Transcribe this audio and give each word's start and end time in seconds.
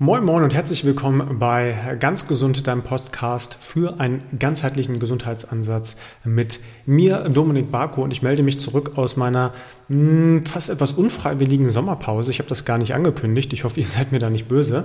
Moin 0.00 0.22
Moin 0.24 0.44
und 0.44 0.54
herzlich 0.54 0.84
willkommen 0.84 1.40
bei 1.40 1.74
Ganz 1.98 2.28
Gesund, 2.28 2.68
deinem 2.68 2.84
Podcast 2.84 3.56
für 3.56 3.98
einen 3.98 4.22
ganzheitlichen 4.38 5.00
Gesundheitsansatz 5.00 6.00
mit 6.22 6.60
mir, 6.86 7.28
Dominik 7.28 7.72
Barko. 7.72 8.02
Und 8.02 8.12
ich 8.12 8.22
melde 8.22 8.44
mich 8.44 8.60
zurück 8.60 8.92
aus 8.94 9.16
meiner 9.16 9.52
mh, 9.88 9.96
hm, 9.96 10.46
fast 10.46 10.70
etwas 10.70 10.92
unfreiwilligen 10.92 11.68
Sommerpause. 11.68 12.30
Ich 12.30 12.38
habe 12.38 12.48
das 12.48 12.64
gar 12.64 12.78
nicht 12.78 12.94
angekündigt. 12.94 13.52
Ich 13.52 13.64
hoffe, 13.64 13.80
ihr 13.80 13.88
seid 13.88 14.12
mir 14.12 14.20
da 14.20 14.30
nicht 14.30 14.46
böse. 14.46 14.84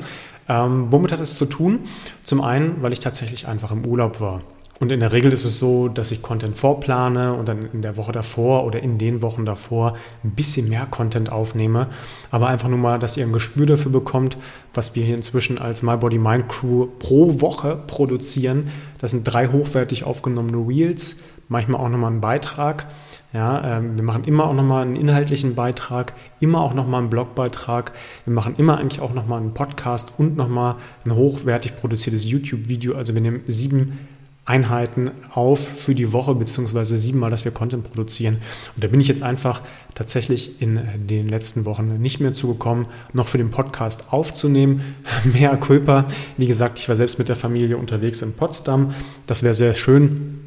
Ähm, 0.49 0.88
womit 0.89 1.12
hat 1.12 1.20
es 1.20 1.38
zu 1.38 1.46
tun? 1.46 1.82
Zum 2.24 2.42
einen, 2.42 2.82
weil 2.82 2.92
ich 2.92 3.00
tatsächlich 3.00 3.48
einfach 3.48 3.72
im 3.72 3.86
Urlaub 3.86 4.20
war. 4.20 4.42
Und 4.79 4.92
in 4.92 4.99
der 4.99 5.12
Regel 5.12 5.31
ist 5.31 5.46
es 5.46 5.60
so, 5.60 5.87
dass 5.87 6.12
ich 6.12 6.21
Content 6.21 6.58
vorplane 6.58 7.33
und 7.33 7.47
dann 7.47 7.69
in 7.71 7.81
der 7.81 7.96
Woche 7.96 8.12
davor 8.12 8.65
oder 8.65 8.81
in 8.81 8.97
den 8.97 9.21
Wochen 9.21 9.46
davor 9.46 9.96
ein 10.24 10.31
bisschen 10.31 10.67
mehr 10.67 10.88
Content 10.88 11.31
aufnehme. 11.31 11.88
Aber 12.31 12.47
einfach 12.47 12.69
nur 12.69 12.79
mal, 12.79 12.99
dass 12.99 13.15
ihr 13.15 13.25
ein 13.25 13.33
Gespür 13.33 13.65
dafür 13.65 13.92
bekommt, 13.92 14.38
was 14.74 14.96
wir 14.96 15.03
hier 15.03 15.15
inzwischen 15.15 15.60
als 15.60 15.83
My 15.83 15.96
Body 15.96 16.17
Mind 16.17 16.49
Crew 16.49 16.88
pro 16.99 17.39
Woche 17.39 17.79
produzieren. 17.88 18.71
Das 18.99 19.12
sind 19.12 19.23
drei 19.23 19.48
hochwertig 19.48 20.05
aufgenommene 20.05 20.57
Reels, 20.67 21.23
manchmal 21.49 21.79
auch 21.79 21.90
nochmal 21.90 22.12
ein 22.12 22.21
Beitrag. 22.21 22.87
Ja, 23.34 23.77
ähm, 23.77 23.95
wir 23.98 24.03
machen 24.03 24.26
immer 24.26 24.45
auch 24.45 24.53
nochmal 24.53 24.84
einen 24.84 24.95
inhaltlichen 24.95 25.55
Beitrag, 25.55 26.13
immer 26.40 26.62
auch 26.62 26.76
nochmal 26.76 27.01
einen 27.01 27.09
Blogbeitrag. 27.09 27.91
Wir 28.26 28.34
machen 28.34 28.53
immer 28.57 28.77
eigentlich 28.77 29.01
auch 29.01 29.13
nochmal 29.13 29.41
einen 29.41 29.55
Podcast 29.55 30.13
und 30.20 30.37
nochmal 30.37 30.76
ein 31.05 31.15
hochwertig 31.15 31.76
produziertes 31.76 32.29
YouTube-Video. 32.29 32.95
Also 32.95 33.15
wir 33.15 33.21
nehmen 33.21 33.41
sieben 33.48 33.98
Einheiten 34.45 35.11
auf 35.31 35.65
für 35.65 35.95
die 35.95 36.11
Woche, 36.11 36.35
beziehungsweise 36.35 36.97
siebenmal, 36.97 37.29
dass 37.29 37.45
wir 37.45 37.51
Content 37.53 37.85
produzieren. 37.85 38.41
Und 38.75 38.84
da 38.84 38.89
bin 38.89 38.99
ich 38.99 39.07
jetzt 39.07 39.23
einfach 39.23 39.61
tatsächlich 39.95 40.61
in 40.61 40.81
den 41.07 41.29
letzten 41.29 41.63
Wochen 41.63 42.01
nicht 42.01 42.20
mehr 42.20 42.34
zugekommen, 42.34 42.87
noch 43.13 43.27
für 43.27 43.37
den 43.37 43.51
Podcast 43.51 44.11
aufzunehmen. 44.11 44.95
Mehr 45.23 45.55
Culpa. 45.55 46.07
Wie 46.37 46.45
gesagt, 46.45 46.77
ich 46.77 46.89
war 46.89 46.98
selbst 46.98 47.20
mit 47.20 47.29
der 47.29 47.37
Familie 47.37 47.77
unterwegs 47.77 48.21
in 48.21 48.34
Potsdam. 48.34 48.93
Das 49.27 49.43
wäre 49.43 49.53
sehr 49.53 49.76
schön. 49.76 50.40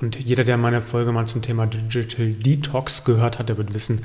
Und 0.00 0.18
jeder, 0.18 0.44
der 0.44 0.56
meine 0.56 0.80
Folge 0.80 1.12
mal 1.12 1.26
zum 1.26 1.42
Thema 1.42 1.66
Digital 1.66 2.32
Detox 2.32 3.04
gehört 3.04 3.38
hat, 3.38 3.50
der 3.50 3.58
wird 3.58 3.74
wissen, 3.74 4.00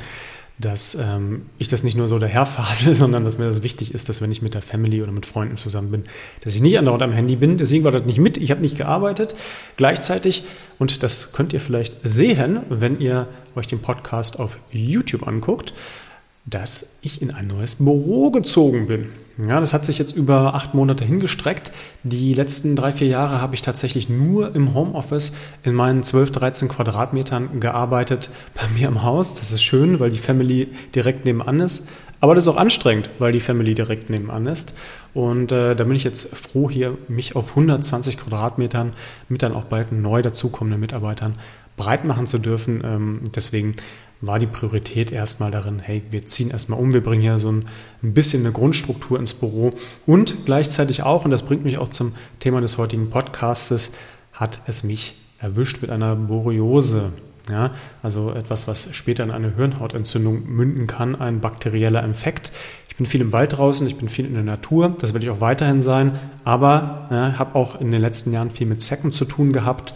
dass 0.59 0.95
ähm, 0.95 1.45
ich 1.59 1.67
das 1.67 1.83
nicht 1.83 1.95
nur 1.95 2.07
so 2.07 2.17
daherfasel, 2.17 2.93
sondern 2.95 3.23
dass 3.23 3.37
mir 3.37 3.45
das 3.45 3.63
wichtig 3.63 3.93
ist, 3.93 4.09
dass 4.09 4.21
wenn 4.21 4.31
ich 4.31 4.41
mit 4.41 4.53
der 4.53 4.61
Family 4.61 5.01
oder 5.01 5.11
mit 5.11 5.25
Freunden 5.25 5.57
zusammen 5.57 5.91
bin, 5.91 6.03
dass 6.41 6.55
ich 6.55 6.61
nicht 6.61 6.77
andauernd 6.77 7.03
am 7.03 7.11
Handy 7.11 7.35
bin. 7.35 7.57
Deswegen 7.57 7.83
war 7.83 7.91
das 7.91 8.05
nicht 8.05 8.19
mit. 8.19 8.37
Ich 8.37 8.51
habe 8.51 8.61
nicht 8.61 8.77
gearbeitet 8.77 9.35
gleichzeitig. 9.75 10.43
Und 10.79 11.03
das 11.03 11.33
könnt 11.33 11.53
ihr 11.53 11.59
vielleicht 11.59 11.97
sehen, 12.03 12.61
wenn 12.69 12.99
ihr 12.99 13.27
euch 13.55 13.67
den 13.67 13.79
Podcast 13.79 14.39
auf 14.39 14.57
YouTube 14.71 15.27
anguckt, 15.27 15.73
dass 16.45 16.99
ich 17.01 17.21
in 17.21 17.31
ein 17.31 17.47
neues 17.47 17.75
Büro 17.75 18.31
gezogen 18.31 18.87
bin. 18.87 19.09
Ja, 19.37 19.59
das 19.59 19.73
hat 19.73 19.85
sich 19.85 19.99
jetzt 19.99 20.15
über 20.15 20.55
acht 20.55 20.73
Monate 20.73 21.05
hingestreckt. 21.05 21.71
Die 22.01 22.33
letzten 22.33 22.75
drei, 22.75 22.91
vier 22.91 23.07
Jahre 23.07 23.39
habe 23.39 23.53
ich 23.53 23.61
tatsächlich 23.61 24.09
nur 24.09 24.55
im 24.55 24.73
Homeoffice 24.73 25.33
in 25.63 25.75
meinen 25.75 26.01
12, 26.01 26.31
13 26.31 26.67
Quadratmetern 26.69 27.59
gearbeitet 27.59 28.31
bei 28.55 28.63
mir 28.75 28.87
im 28.87 29.03
Haus. 29.03 29.35
Das 29.35 29.51
ist 29.51 29.61
schön, 29.61 29.99
weil 29.99 30.09
die 30.09 30.17
Family 30.17 30.69
direkt 30.95 31.25
nebenan 31.25 31.59
ist. 31.59 31.87
Aber 32.19 32.33
das 32.33 32.45
ist 32.45 32.47
auch 32.47 32.57
anstrengend, 32.57 33.11
weil 33.19 33.31
die 33.31 33.39
Family 33.39 33.75
direkt 33.75 34.09
nebenan 34.09 34.47
ist. 34.47 34.73
Und 35.13 35.51
äh, 35.51 35.75
da 35.75 35.83
bin 35.83 35.95
ich 35.95 36.03
jetzt 36.03 36.35
froh, 36.35 36.67
hier 36.67 36.97
mich 37.07 37.35
auf 37.35 37.49
120 37.49 38.17
Quadratmetern 38.17 38.93
mit 39.29 39.43
dann 39.43 39.53
auch 39.53 39.65
bald 39.65 39.91
neu 39.91 40.23
dazukommenden 40.23 40.79
Mitarbeitern 40.79 41.35
breit 41.75 42.05
machen 42.05 42.25
zu 42.25 42.39
dürfen. 42.39 42.81
Ähm, 42.83 43.21
deswegen 43.35 43.75
war 44.21 44.39
die 44.39 44.47
Priorität 44.47 45.11
erstmal 45.11 45.51
darin, 45.51 45.79
hey, 45.79 46.03
wir 46.09 46.25
ziehen 46.25 46.49
erstmal 46.49 46.79
um, 46.79 46.93
wir 46.93 47.03
bringen 47.03 47.21
hier 47.21 47.39
so 47.39 47.51
ein, 47.51 47.65
ein, 48.03 48.13
bisschen 48.13 48.43
eine 48.43 48.51
Grundstruktur 48.51 49.19
ins 49.19 49.33
Büro 49.33 49.73
und 50.05 50.45
gleichzeitig 50.45 51.03
auch, 51.03 51.25
und 51.25 51.31
das 51.31 51.43
bringt 51.43 51.63
mich 51.63 51.77
auch 51.77 51.89
zum 51.89 52.13
Thema 52.39 52.61
des 52.61 52.77
heutigen 52.77 53.09
Podcastes, 53.09 53.91
hat 54.33 54.59
es 54.67 54.83
mich 54.83 55.15
erwischt 55.39 55.81
mit 55.81 55.91
einer 55.91 56.15
Borreliose. 56.15 57.11
Ja, 57.49 57.71
also 58.03 58.33
etwas, 58.33 58.67
was 58.67 58.89
später 58.91 59.23
in 59.23 59.31
eine 59.31 59.55
Hirnhautentzündung 59.55 60.49
münden 60.49 60.85
kann, 60.85 61.15
ein 61.15 61.39
bakterieller 61.39 62.03
Infekt. 62.03 62.51
Ich 62.89 62.97
bin 62.97 63.05
viel 63.05 63.21
im 63.21 63.31
Wald 63.31 63.57
draußen, 63.57 63.87
ich 63.87 63.95
bin 63.95 64.09
viel 64.09 64.25
in 64.25 64.33
der 64.33 64.43
Natur, 64.43 64.93
das 64.99 65.13
werde 65.13 65.25
ich 65.25 65.31
auch 65.31 65.39
weiterhin 65.39 65.79
sein, 65.79 66.19
aber 66.43 67.07
ja, 67.09 67.37
habe 67.37 67.55
auch 67.55 67.79
in 67.79 67.89
den 67.89 68.01
letzten 68.01 68.33
Jahren 68.33 68.51
viel 68.51 68.67
mit 68.67 68.81
Zecken 68.81 69.11
zu 69.11 69.23
tun 69.23 69.53
gehabt 69.53 69.93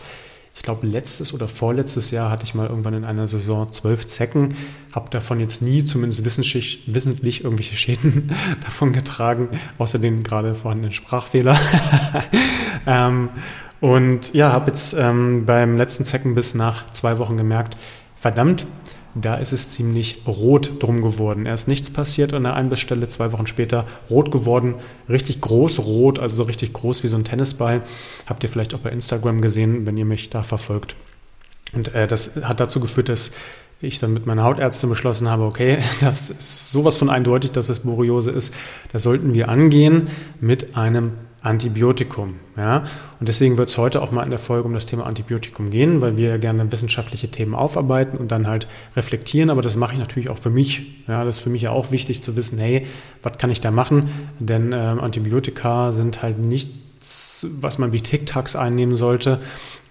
ich 0.56 0.63
glaube, 0.63 0.85
letztes 0.85 1.34
oder 1.34 1.47
vorletztes 1.47 2.12
Jahr 2.12 2.29
hatte 2.29 2.44
ich 2.44 2.53
mal 2.53 2.67
irgendwann 2.67 2.94
in 2.94 3.06
einer 3.06 3.28
Saison 3.28 3.72
zwölf 3.72 4.06
Zecken, 4.06 4.56
habe 4.94 5.09
davon 5.09 5.39
jetzt 5.39 5.62
nie 5.62 5.85
zumindest 5.85 6.25
wissentlich, 6.25 7.44
irgendwelche 7.44 7.75
Schäden 7.75 8.31
davon 8.63 8.91
getragen, 8.91 9.50
außer 9.78 9.97
den 9.97 10.23
gerade 10.23 10.53
vorhandenen 10.53 10.91
Sprachfehler. 10.91 11.57
ähm, 12.85 13.29
und 13.79 14.34
ja, 14.34 14.51
habe 14.51 14.67
jetzt 14.67 14.94
ähm, 14.94 15.45
beim 15.45 15.78
letzten 15.78 16.03
Zeckenbiss 16.03 16.53
nach 16.53 16.91
zwei 16.91 17.17
Wochen 17.17 17.38
gemerkt, 17.38 17.75
verdammt, 18.16 18.67
da 19.16 19.35
ist 19.35 19.51
es 19.51 19.73
ziemlich 19.73 20.23
rot 20.25 20.72
drum 20.79 21.01
geworden. 21.01 21.45
Erst 21.45 21.67
nichts 21.67 21.89
passiert 21.89 22.33
an 22.33 22.44
der 22.44 22.55
Einbissstelle, 22.55 23.07
zwei 23.07 23.31
Wochen 23.31 23.47
später 23.47 23.85
rot 24.09 24.31
geworden, 24.31 24.75
richtig 25.09 25.41
groß 25.41 25.79
rot, 25.79 26.19
also 26.19 26.38
so 26.38 26.44
richtig 26.44 26.73
groß 26.73 27.03
wie 27.03 27.07
so 27.07 27.16
ein 27.16 27.23
Tennisball. 27.23 27.81
Habt 28.25 28.44
ihr 28.44 28.49
vielleicht 28.49 28.73
auch 28.73 28.79
bei 28.79 28.89
Instagram 28.89 29.41
gesehen, 29.41 29.85
wenn 29.85 29.97
ihr 29.97 30.05
mich 30.05 30.29
da 30.29 30.44
verfolgt. 30.44 30.95
Und 31.73 31.94
äh, 31.94 32.07
das 32.07 32.44
hat 32.44 32.59
dazu 32.59 32.79
geführt, 32.79 33.09
dass 33.09 33.31
ich 33.81 33.99
dann 33.99 34.13
mit 34.13 34.25
meiner 34.25 34.44
Hautärztin 34.44 34.89
beschlossen 34.89 35.29
habe, 35.29 35.43
okay, 35.43 35.79
das 35.99 36.29
ist 36.29 36.72
sowas 36.72 36.97
von 36.97 37.09
eindeutig, 37.09 37.51
dass 37.51 37.69
es 37.69 37.81
Borreliose 37.81 38.31
ist. 38.31 38.53
Das 38.91 39.03
sollten 39.03 39.33
wir 39.33 39.49
angehen 39.49 40.07
mit 40.39 40.78
einem 40.78 41.13
Antibiotikum. 41.41 42.35
Ja? 42.56 42.84
Und 43.19 43.28
deswegen 43.28 43.57
wird 43.57 43.69
es 43.69 43.78
heute 43.78 44.02
auch 44.02 44.12
mal 44.12 44.24
in 44.24 44.29
der 44.29 44.40
Folge 44.40 44.68
um 44.68 44.74
das 44.74 44.85
Thema 44.85 45.06
Antibiotikum 45.06 45.72
gehen, 45.72 46.02
weil 46.02 46.18
wir 46.18 46.38
gerne 46.38 46.72
wissenschaftliche 46.72 47.29
Themen 47.29 47.56
aufarbeiten 47.56 48.18
und 48.18 48.31
dann 48.31 48.47
halt 48.47 48.68
reflektieren. 48.96 49.50
Aber 49.50 49.62
das 49.62 49.75
mache 49.75 49.94
ich 49.94 50.00
natürlich 50.00 50.29
auch 50.29 50.38
für 50.38 50.52
mich. 50.52 51.03
Ja, 51.07 51.24
das 51.25 51.38
ist 51.38 51.44
für 51.44 51.50
mich 51.50 51.63
ja 51.63 51.72
auch 51.72 51.91
wichtig 51.91 52.22
zu 52.22 52.35
wissen, 52.35 52.59
hey, 52.59 52.85
was 53.24 53.38
kann 53.38 53.50
ich 53.50 53.62
da 53.62 53.72
machen? 53.72 54.09
Denn 54.40 54.72
ähm, 54.74 55.00
Antibiotika 55.00 55.91
sind 55.91 56.22
halt 56.22 56.38
was 57.62 57.78
man 57.78 57.94
wie 57.94 58.01
Tic-Tacs 58.01 58.56
einnehmen 58.56 58.95
sollte, 58.95 59.39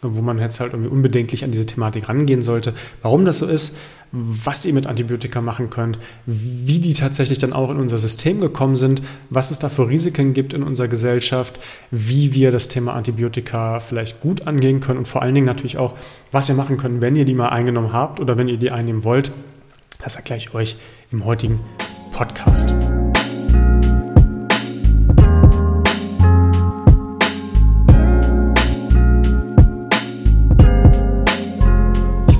wo 0.03 0.22
man 0.22 0.38
jetzt 0.38 0.60
halt 0.60 0.72
irgendwie 0.72 0.91
unbedenklich 0.91 1.44
an 1.44 1.50
diese 1.50 1.66
Thematik 1.66 2.09
rangehen 2.09 2.43
sollte. 2.43 2.72
Warum 3.03 3.25
das 3.25 3.38
so 3.38 3.47
ist, 3.47 3.76
was 4.12 4.65
ihr 4.65 4.72
mit 4.72 4.87
Antibiotika 4.87 5.41
machen 5.41 5.70
könnt, 5.70 5.99
wie 6.26 6.81
die 6.81 6.94
tatsächlich 6.94 7.38
dann 7.38 7.53
auch 7.53 7.70
in 7.70 7.76
unser 7.76 7.99
System 7.99 8.41
gekommen 8.41 8.76
sind, 8.76 9.03
was 9.28 9.50
es 9.50 9.59
da 9.59 9.69
für 9.69 9.88
Risiken 9.88 10.34
gibt 10.34 10.53
in 10.53 10.62
unserer 10.62 10.88
Gesellschaft, 10.88 11.60
wie 11.91 12.34
wir 12.34 12.50
das 12.50 12.69
Thema 12.69 12.94
Antibiotika 12.94 13.78
vielleicht 13.78 14.20
gut 14.20 14.47
angehen 14.47 14.81
können 14.81 14.99
und 14.99 15.09
vor 15.09 15.22
allen 15.22 15.34
Dingen 15.34 15.47
natürlich 15.47 15.78
auch, 15.78 15.94
was 16.32 16.49
ihr 16.49 16.54
machen 16.54 16.76
könnt, 16.76 17.00
wenn 17.00 17.15
ihr 17.15 17.25
die 17.25 17.34
mal 17.34 17.50
eingenommen 17.50 17.93
habt 17.93 18.20
oder 18.20 18.37
wenn 18.37 18.49
ihr 18.49 18.56
die 18.56 18.72
einnehmen 18.72 19.04
wollt. 19.04 19.31
Das 20.03 20.16
erkläre 20.16 20.38
ich 20.38 20.54
euch 20.54 20.76
im 21.12 21.25
heutigen 21.25 21.60
Podcast. 22.12 22.75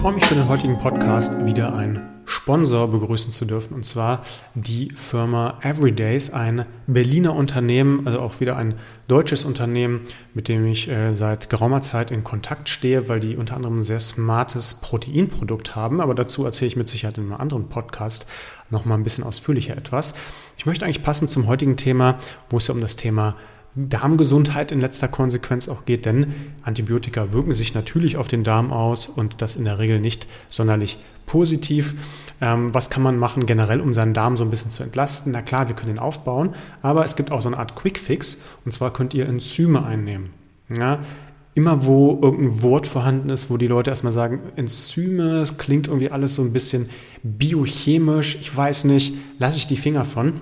Freue 0.01 0.15
mich 0.15 0.25
für 0.25 0.35
den 0.35 0.49
heutigen 0.49 0.79
Podcast 0.79 1.45
wieder 1.45 1.75
einen 1.75 2.23
Sponsor 2.25 2.89
begrüßen 2.89 3.33
zu 3.33 3.45
dürfen 3.45 3.75
und 3.75 3.85
zwar 3.85 4.23
die 4.55 4.91
Firma 4.97 5.59
Everydays, 5.61 6.31
ein 6.31 6.65
Berliner 6.87 7.35
Unternehmen, 7.35 8.07
also 8.07 8.19
auch 8.21 8.41
wieder 8.41 8.57
ein 8.57 8.77
deutsches 9.09 9.45
Unternehmen, 9.45 10.01
mit 10.33 10.49
dem 10.49 10.65
ich 10.65 10.89
äh, 10.89 11.15
seit 11.15 11.51
geraumer 11.51 11.83
Zeit 11.83 12.11
in 12.11 12.25
Kontakt 12.25 12.71
stehe, 12.71 13.11
weil 13.11 13.21
die 13.21 13.37
unter 13.37 13.57
anderem 13.57 13.81
ein 13.81 13.83
sehr 13.83 14.01
smartes 14.01 14.81
Proteinprodukt 14.81 15.77
haben. 15.77 16.01
Aber 16.01 16.15
dazu 16.15 16.47
erzähle 16.47 16.69
ich 16.69 16.77
mit 16.77 16.89
Sicherheit 16.89 17.19
in 17.19 17.25
einem 17.25 17.35
anderen 17.35 17.69
Podcast 17.69 18.31
nochmal 18.71 18.97
ein 18.97 19.03
bisschen 19.03 19.25
ausführlicher 19.25 19.77
etwas. 19.77 20.15
Ich 20.57 20.65
möchte 20.65 20.87
eigentlich 20.87 21.03
passend 21.03 21.29
zum 21.29 21.47
heutigen 21.47 21.77
Thema, 21.77 22.17
wo 22.49 22.57
es 22.57 22.69
ja 22.69 22.75
um 22.75 22.81
das 22.81 22.97
Thema 22.97 23.37
Darmgesundheit 23.77 24.73
in 24.73 24.81
letzter 24.81 25.09
Konsequenz 25.09 25.69
auch 25.69 25.85
geht, 25.85 26.05
denn 26.05 26.35
Antibiotika 26.63 27.33
wirken 27.33 27.53
sich 27.53 27.75
natürlich 27.75 28.17
auf 28.17 28.27
den 28.27 28.43
Darm 28.43 28.73
aus 28.73 29.07
und 29.07 29.43
das 29.43 29.57
in 29.57 29.65
der 29.65 29.79
Regel 29.79 30.01
nicht 30.01 30.27
sonderlich 30.49 30.99
positiv. 31.27 31.95
Ähm, 32.41 32.75
was 32.75 32.91
kann 32.91 33.03
man 33.03 33.17
machen 33.17 33.47
generell, 33.47 33.81
um 33.81 33.95
seinen 33.95 34.15
Darm 34.15 34.37
so 34.37 34.45
ein 34.45 34.51
bisschen 34.51 34.71
zu 34.71 34.83
entlasten? 34.83 35.33
Na 35.33 35.43
klar, 35.43 35.69
wir 35.69 35.77
können 35.77 35.93
ihn 35.93 35.99
aufbauen, 36.01 36.55
aber 36.83 37.05
es 37.05 37.15
gibt 37.15 37.31
auch 37.31 37.43
so 37.43 37.49
eine 37.49 37.59
Art 37.59 37.77
Quick-Fix 37.77 38.43
und 38.65 38.73
zwar 38.73 38.93
könnt 38.93 39.15
ihr 39.15 39.27
Enzyme 39.27 39.85
einnehmen. 39.85 40.31
Ja, 40.69 40.99
immer 41.55 41.85
wo 41.85 42.19
irgendein 42.23 42.63
Wort 42.63 42.87
vorhanden 42.87 43.31
ist, 43.31 43.51
wo 43.51 43.57
die 43.57 43.67
Leute 43.67 43.91
erstmal 43.91 44.13
sagen, 44.13 44.41
Enzyme, 44.57 45.41
das 45.41 45.59
klingt 45.59 45.89
irgendwie 45.89 46.11
alles 46.11 46.35
so 46.35 46.43
ein 46.43 46.53
bisschen 46.53 46.89
biochemisch, 47.23 48.37
ich 48.41 48.57
weiß 48.57 48.85
nicht, 48.85 49.17
lasse 49.39 49.59
ich 49.59 49.67
die 49.67 49.77
Finger 49.77 50.05
von. 50.05 50.41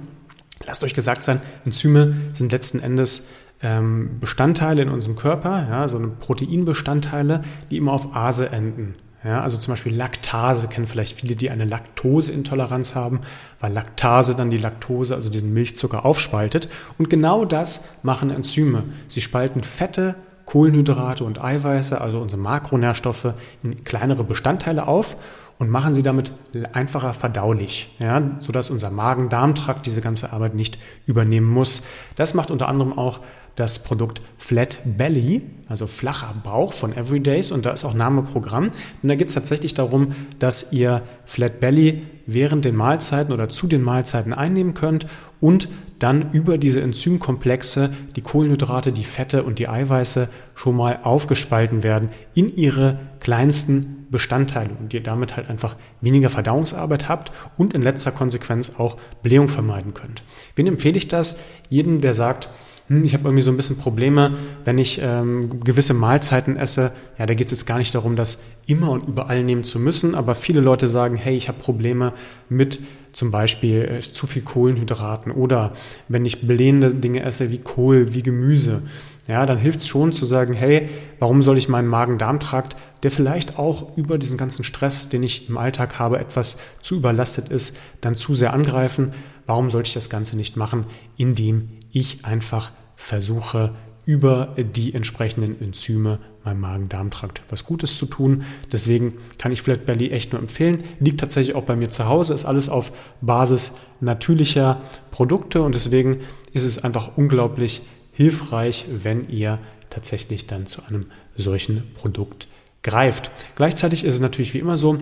Lasst 0.66 0.84
euch 0.84 0.94
gesagt 0.94 1.22
sein, 1.22 1.40
Enzyme 1.64 2.14
sind 2.32 2.52
letzten 2.52 2.81
Endes 2.81 3.31
ähm, 3.62 4.19
Bestandteile 4.20 4.82
in 4.82 4.88
unserem 4.88 5.16
Körper, 5.16 5.66
ja, 5.69 5.88
so 5.88 5.96
eine 5.96 6.08
Proteinbestandteile, 6.08 7.43
die 7.70 7.76
immer 7.76 7.93
auf 7.93 8.14
Ase 8.14 8.50
enden. 8.50 8.94
Ja, 9.25 9.43
also 9.43 9.56
zum 9.56 9.72
Beispiel 9.72 9.94
Laktase 9.96 10.69
kennen 10.69 10.87
vielleicht 10.87 11.19
viele, 11.20 11.34
die 11.34 11.50
eine 11.50 11.64
Laktoseintoleranz 11.64 12.94
haben, 12.94 13.20
weil 13.58 13.72
Laktase 13.72 14.37
dann 14.37 14.50
die 14.50 14.58
Laktose, 14.58 15.16
also 15.16 15.28
diesen 15.28 15.52
Milchzucker, 15.52 16.05
aufspaltet. 16.05 16.69
Und 16.99 17.11
genau 17.11 17.44
das 17.44 18.04
machen 18.04 18.31
Enzyme. 18.31 18.84
Sie 19.08 19.20
spalten 19.20 19.64
Fette, 19.64 20.14
Kohlenhydrate 20.46 21.25
und 21.25 21.43
Eiweiße, 21.43 22.00
also 22.00 22.20
unsere 22.20 22.40
Makronährstoffe, 22.40 23.34
in 23.64 23.82
kleinere 23.82 24.22
Bestandteile 24.22 24.87
auf 24.87 25.16
und 25.58 25.70
machen 25.70 25.93
sie 25.93 26.02
damit 26.02 26.32
einfacher 26.72 27.14
verdaulich, 27.14 27.94
ja, 27.99 28.37
sodass 28.38 28.70
unser 28.70 28.90
Magen-Darm-Trakt 28.90 29.87
diese 29.87 30.00
ganze 30.00 30.32
Arbeit 30.32 30.55
nicht 30.55 30.78
übernehmen 31.06 31.49
muss. 31.49 31.82
Das 32.16 32.34
macht 32.34 32.50
unter 32.50 32.69
anderem 32.69 32.96
auch 32.96 33.20
das 33.56 33.82
Produkt 33.82 34.22
Flat 34.37 34.78
Belly, 34.84 35.43
also 35.69 35.88
flacher 35.88 36.32
Bauch 36.44 36.72
von 36.72 36.96
Everydays 36.96 37.50
und 37.50 37.66
da 37.66 37.70
ist 37.72 37.84
auch 37.84 37.94
Name 37.94 38.22
Programm. 38.22 38.70
Und 39.02 39.08
da 39.08 39.16
geht 39.16 39.28
es 39.28 39.34
tatsächlich 39.34 39.75
darum, 39.75 40.14
dass 40.38 40.72
ihr 40.72 41.02
Flat 41.26 41.58
Belly 41.58 42.06
während 42.26 42.64
den 42.64 42.76
Mahlzeiten 42.76 43.32
oder 43.32 43.49
zu 43.49 43.66
den 43.66 43.82
Mahlzeiten 43.82 44.32
einnehmen 44.32 44.75
könnt 44.75 45.08
und 45.40 45.69
dann 45.99 46.33
über 46.33 46.59
diese 46.59 46.81
Enzymkomplexe 46.81 47.93
die 48.17 48.23
Kohlenhydrate, 48.23 48.93
die 48.93 49.05
Fette 49.05 49.43
und 49.43 49.59
die 49.59 49.69
Eiweiße 49.69 50.29
schon 50.55 50.77
mal 50.77 51.00
aufgespalten 51.03 51.83
werden 51.83 52.09
in 52.35 52.55
ihre 52.56 52.99
kleinsten 53.21 54.06
Bestandteile 54.11 54.71
und 54.79 54.95
ihr 54.95 55.03
damit 55.03 55.37
halt 55.37 55.50
einfach 55.50 55.77
weniger 56.00 56.31
Verdauungsarbeit 56.31 57.09
habt 57.09 57.33
und 57.56 57.75
in 57.75 57.83
letzter 57.83 58.12
Konsequenz 58.12 58.75
auch 58.79 58.97
Blähung 59.23 59.49
vermeiden 59.49 59.95
könnt. 59.95 60.23
Wen 60.56 60.67
empfehle 60.67 60.97
ich 60.97 61.09
das? 61.09 61.39
Jedem, 61.69 62.00
der 62.00 62.15
sagt, 62.15 62.49
hm, 62.89 63.05
ich 63.05 63.12
habe 63.12 63.25
irgendwie 63.25 63.43
so 63.43 63.50
ein 63.50 63.56
bisschen 63.56 63.77
Probleme, 63.77 64.37
wenn 64.65 64.79
ich 64.79 65.00
ähm, 65.03 65.61
gewisse 65.61 65.95
Mahlzeiten 65.95 66.56
esse. 66.56 66.93
Ja, 67.19 67.27
da 67.27 67.35
geht 67.35 67.49
es 67.49 67.59
jetzt 67.59 67.67
gar 67.67 67.79
nicht 67.79 67.95
darum, 67.95 68.17
das 68.17 68.41
immer 68.67 68.91
und 68.91 69.06
überall 69.06 69.43
nehmen 69.43 69.65
zu 69.65 69.79
müssen, 69.79 70.15
aber 70.15 70.35
viele 70.35 70.61
Leute 70.61 70.89
sagen, 70.89 71.17
hey, 71.17 71.37
ich 71.37 71.49
habe 71.49 71.59
Probleme 71.59 72.12
mit 72.49 72.81
zum 73.19 73.32
Beispiel 73.32 73.82
äh, 73.82 74.00
zu 74.00 74.29
viel 74.29 74.43
Kohlenhydraten 74.43 75.32
oder 75.32 75.73
wenn 76.06 76.25
ich 76.25 76.47
blähende 76.47 76.94
Dinge 76.94 77.23
esse 77.23 77.50
wie 77.50 77.59
Kohl, 77.59 78.15
wie 78.15 78.23
Gemüse. 78.23 78.82
Ja, 79.26 79.44
dann 79.44 79.59
hilft 79.59 79.81
es 79.81 79.88
schon 79.88 80.12
zu 80.12 80.25
sagen, 80.25 80.55
hey, 80.55 80.88
warum 81.19 81.43
soll 81.43 81.59
ich 81.59 81.69
meinen 81.69 81.88
Magen-Darm-Trakt, 81.88 82.76
der 83.03 83.11
vielleicht 83.11 83.59
auch 83.59 83.97
über 83.97 84.19
diesen 84.19 84.38
ganzen 84.38 84.62
Stress, 84.62 85.09
den 85.09 85.25
ich 85.25 85.49
im 85.49 85.59
Alltag 85.59 85.99
habe, 85.99 86.20
etwas 86.20 86.59
zu 86.81 86.94
überlastet 86.94 87.49
ist, 87.49 87.76
dann 88.00 88.15
zu 88.15 88.35
sehr 88.35 88.55
angreifen? 88.55 89.12
Warum 89.47 89.69
sollte 89.69 89.88
ich 89.88 89.94
das 89.94 90.11
Ganze 90.11 90.37
nicht 90.37 90.56
machen, 90.56 90.87
indem 91.17 91.71
ich 91.91 92.25
einfach 92.25 92.71
versuche, 92.94 93.75
über 94.08 94.55
die 94.56 94.94
entsprechenden 94.94 95.60
Enzyme 95.60 96.19
meinem 96.43 96.60
Magen-Darm-Trakt 96.60 97.43
was 97.50 97.66
Gutes 97.66 97.99
zu 97.99 98.06
tun. 98.06 98.43
Deswegen 98.72 99.12
kann 99.37 99.52
ich 99.52 99.60
Flat 99.60 99.84
Belly 99.84 100.12
echt 100.12 100.32
nur 100.32 100.40
empfehlen. 100.40 100.82
Liegt 100.99 101.20
tatsächlich 101.20 101.55
auch 101.55 101.64
bei 101.64 101.76
mir 101.76 101.90
zu 101.90 102.06
Hause, 102.06 102.32
ist 102.32 102.46
alles 102.46 102.70
auf 102.70 102.90
Basis 103.20 103.75
natürlicher 104.00 104.81
Produkte 105.10 105.60
und 105.60 105.75
deswegen 105.75 106.20
ist 106.55 106.64
es 106.64 106.82
einfach 106.82 107.19
unglaublich 107.19 107.82
hilfreich, 108.12 108.87
wenn 108.88 109.28
ihr 109.28 109.58
tatsächlich 109.90 110.46
dann 110.46 110.66
zu 110.66 110.82
einem 110.87 111.11
solchen 111.37 111.82
Produkt 111.93 112.49
greift. 112.82 113.31
Gleichzeitig 113.56 114.04
ist 114.04 114.14
es 114.14 114.20
natürlich 114.20 114.54
wie 114.54 114.61
immer 114.61 114.78
so, 114.78 114.96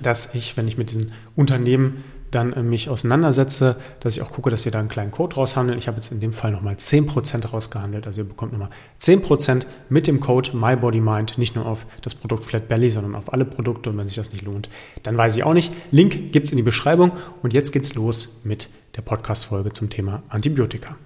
dass 0.00 0.34
ich, 0.34 0.56
wenn 0.56 0.68
ich 0.68 0.78
mit 0.78 0.88
diesen 0.88 1.12
Unternehmen 1.36 2.02
dann 2.32 2.52
äh, 2.52 2.62
mich 2.62 2.88
auseinandersetze, 2.88 3.76
dass 4.00 4.16
ich 4.16 4.22
auch 4.22 4.30
gucke, 4.30 4.50
dass 4.50 4.64
wir 4.64 4.72
da 4.72 4.80
einen 4.80 4.88
kleinen 4.88 5.12
Code 5.12 5.36
raushandeln. 5.36 5.78
Ich 5.78 5.86
habe 5.86 5.96
jetzt 5.96 6.10
in 6.10 6.20
dem 6.20 6.32
Fall 6.32 6.50
nochmal 6.50 6.74
10% 6.74 7.46
rausgehandelt. 7.46 8.06
Also 8.06 8.22
ihr 8.22 8.28
bekommt 8.28 8.52
nochmal 8.52 8.70
10% 9.00 9.64
mit 9.88 10.06
dem 10.06 10.20
Code 10.20 10.56
MyBodyMind, 10.56 11.38
nicht 11.38 11.54
nur 11.54 11.66
auf 11.66 11.86
das 12.02 12.14
Produkt 12.14 12.44
Flat 12.44 12.68
Belly, 12.68 12.90
sondern 12.90 13.14
auf 13.14 13.32
alle 13.32 13.44
Produkte. 13.44 13.90
Und 13.90 13.98
wenn 13.98 14.08
sich 14.08 14.16
das 14.16 14.32
nicht 14.32 14.44
lohnt, 14.44 14.68
dann 15.04 15.16
weiß 15.16 15.36
ich 15.36 15.44
auch 15.44 15.54
nicht. 15.54 15.72
Link 15.90 16.32
gibt 16.32 16.46
es 16.46 16.50
in 16.50 16.56
die 16.56 16.62
Beschreibung. 16.62 17.12
Und 17.42 17.52
jetzt 17.52 17.72
geht's 17.72 17.94
los 17.94 18.40
mit 18.44 18.68
der 18.96 19.02
Podcast-Folge 19.02 19.72
zum 19.72 19.90
Thema 19.90 20.22
Antibiotika. 20.28 20.96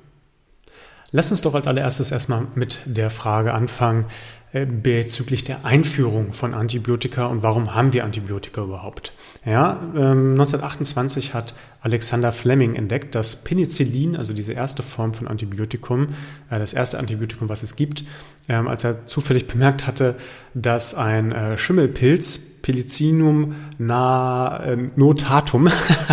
Lass 1.13 1.31
uns 1.31 1.41
doch 1.41 1.55
als 1.55 1.67
allererstes 1.67 2.11
erstmal 2.11 2.47
mit 2.57 2.81
der 2.85 3.11
Frage 3.11 3.55
anfangen 3.55 4.07
bezüglich 4.53 5.45
der 5.45 5.65
Einführung 5.65 6.33
von 6.33 6.55
Antibiotika 6.55 7.27
und 7.27 7.43
warum 7.43 7.75
haben 7.75 7.93
wir 7.93 8.05
Antibiotika 8.05 8.63
überhaupt? 8.63 9.13
Ja, 9.45 9.81
ähm, 9.95 10.33
1928 10.33 11.35
hat 11.35 11.55
Alexander 11.83 12.33
Fleming 12.33 12.75
entdeckt, 12.75 13.15
dass 13.15 13.45
Penicillin, 13.45 14.17
also 14.17 14.33
diese 14.33 14.53
erste 14.53 14.83
Form 14.83 15.15
von 15.15 15.29
Antibiotikum, 15.29 16.09
äh, 16.51 16.59
das 16.59 16.73
erste 16.73 16.99
Antibiotikum, 16.99 17.49
was 17.49 17.63
es 17.63 17.77
gibt, 17.77 18.05
ähm, 18.49 18.67
als 18.67 18.83
er 18.85 19.07
zufällig 19.07 19.47
bemerkt 19.47 19.87
hatte, 19.87 20.17
dass 20.55 20.95
ein 20.95 21.33
äh, 21.33 21.59
Schimmelpilz 21.59 22.57
Pelicinum 22.63 23.55
na, 23.79 24.59
äh, 24.65 24.77
notatum, 24.97 25.69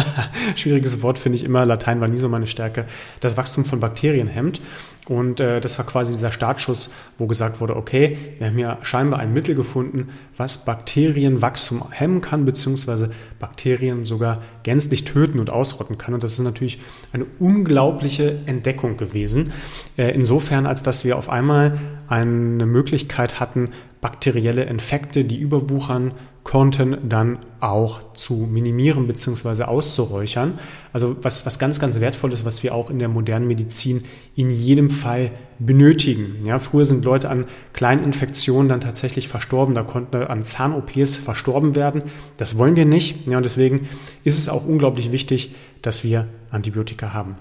schwieriges 0.55 1.01
Wort 1.01 1.17
finde 1.17 1.37
ich 1.37 1.43
immer, 1.43 1.65
Latein 1.65 1.99
war 1.99 2.07
nie 2.07 2.17
so 2.17 2.29
meine 2.29 2.45
Stärke, 2.45 2.85
das 3.21 3.37
Wachstum 3.37 3.65
von 3.65 3.79
Bakterien 3.79 4.27
hemmt. 4.27 4.61
Und 5.07 5.41
äh, 5.41 5.59
das 5.59 5.77
war 5.77 5.85
quasi 5.85 6.13
dieser 6.13 6.31
Startschuss, 6.31 6.89
wo 7.17 7.27
gesagt 7.27 7.59
wurde, 7.59 7.75
okay, 7.75 8.17
wir 8.37 8.47
haben 8.47 8.57
ja 8.57 8.77
scheinbar 8.83 9.19
ein 9.19 9.33
Mittel 9.33 9.53
gefunden, 9.53 10.09
was 10.37 10.63
Bakterienwachstum 10.63 11.91
hemmen 11.91 12.21
kann, 12.21 12.45
beziehungsweise 12.45 13.09
Bakterien 13.39 14.05
sogar 14.05 14.41
gänzlich 14.63 15.03
töten 15.03 15.39
und 15.39 15.49
ausrotten 15.49 15.97
kann. 15.97 16.13
Und 16.13 16.23
das 16.23 16.33
ist 16.33 16.39
natürlich 16.39 16.79
eine 17.11 17.25
unglaubliche 17.39 18.39
Entdeckung 18.45 18.95
gewesen. 18.95 19.51
Äh, 19.97 20.11
insofern, 20.11 20.65
als 20.65 20.83
dass 20.83 21.03
wir 21.03 21.17
auf 21.17 21.29
einmal 21.29 21.77
eine 22.07 22.65
Möglichkeit 22.65 23.41
hatten, 23.41 23.71
bakterielle 23.99 24.63
Infekte, 24.63 25.25
die 25.25 25.37
überwuchern, 25.37 26.13
konnten 26.43 26.97
dann 27.07 27.39
auch 27.61 28.13
zu 28.13 28.33
minimieren 28.33 29.07
bzw. 29.07 29.63
auszuräuchern. 29.63 30.59
Also 30.91 31.15
was, 31.21 31.45
was 31.45 31.57
ganz, 31.57 31.79
ganz 31.79 31.99
wertvoll 31.99 32.33
ist, 32.33 32.45
was 32.45 32.63
wir 32.63 32.75
auch 32.75 32.89
in 32.89 32.99
der 32.99 33.07
modernen 33.07 33.47
Medizin 33.47 34.03
in 34.35 34.49
jedem 34.49 34.89
Fall 34.89 35.31
benötigen. 35.59 36.45
Ja, 36.45 36.59
früher 36.59 36.85
sind 36.85 37.05
Leute 37.05 37.29
an 37.29 37.45
kleinen 37.71 38.03
Infektionen 38.03 38.67
dann 38.67 38.81
tatsächlich 38.81 39.27
verstorben, 39.29 39.75
da 39.75 39.83
konnten 39.83 40.17
an 40.17 40.43
Zahn-OPs 40.43 41.17
verstorben 41.17 41.75
werden. 41.75 42.03
Das 42.37 42.57
wollen 42.57 42.75
wir 42.75 42.85
nicht. 42.85 43.25
Ja, 43.27 43.37
und 43.37 43.43
deswegen 43.43 43.87
ist 44.23 44.37
es 44.37 44.49
auch 44.49 44.65
unglaublich 44.65 45.11
wichtig, 45.11 45.55
dass 45.81 46.03
wir 46.03 46.27
Antibiotika 46.51 47.13
haben. 47.13 47.37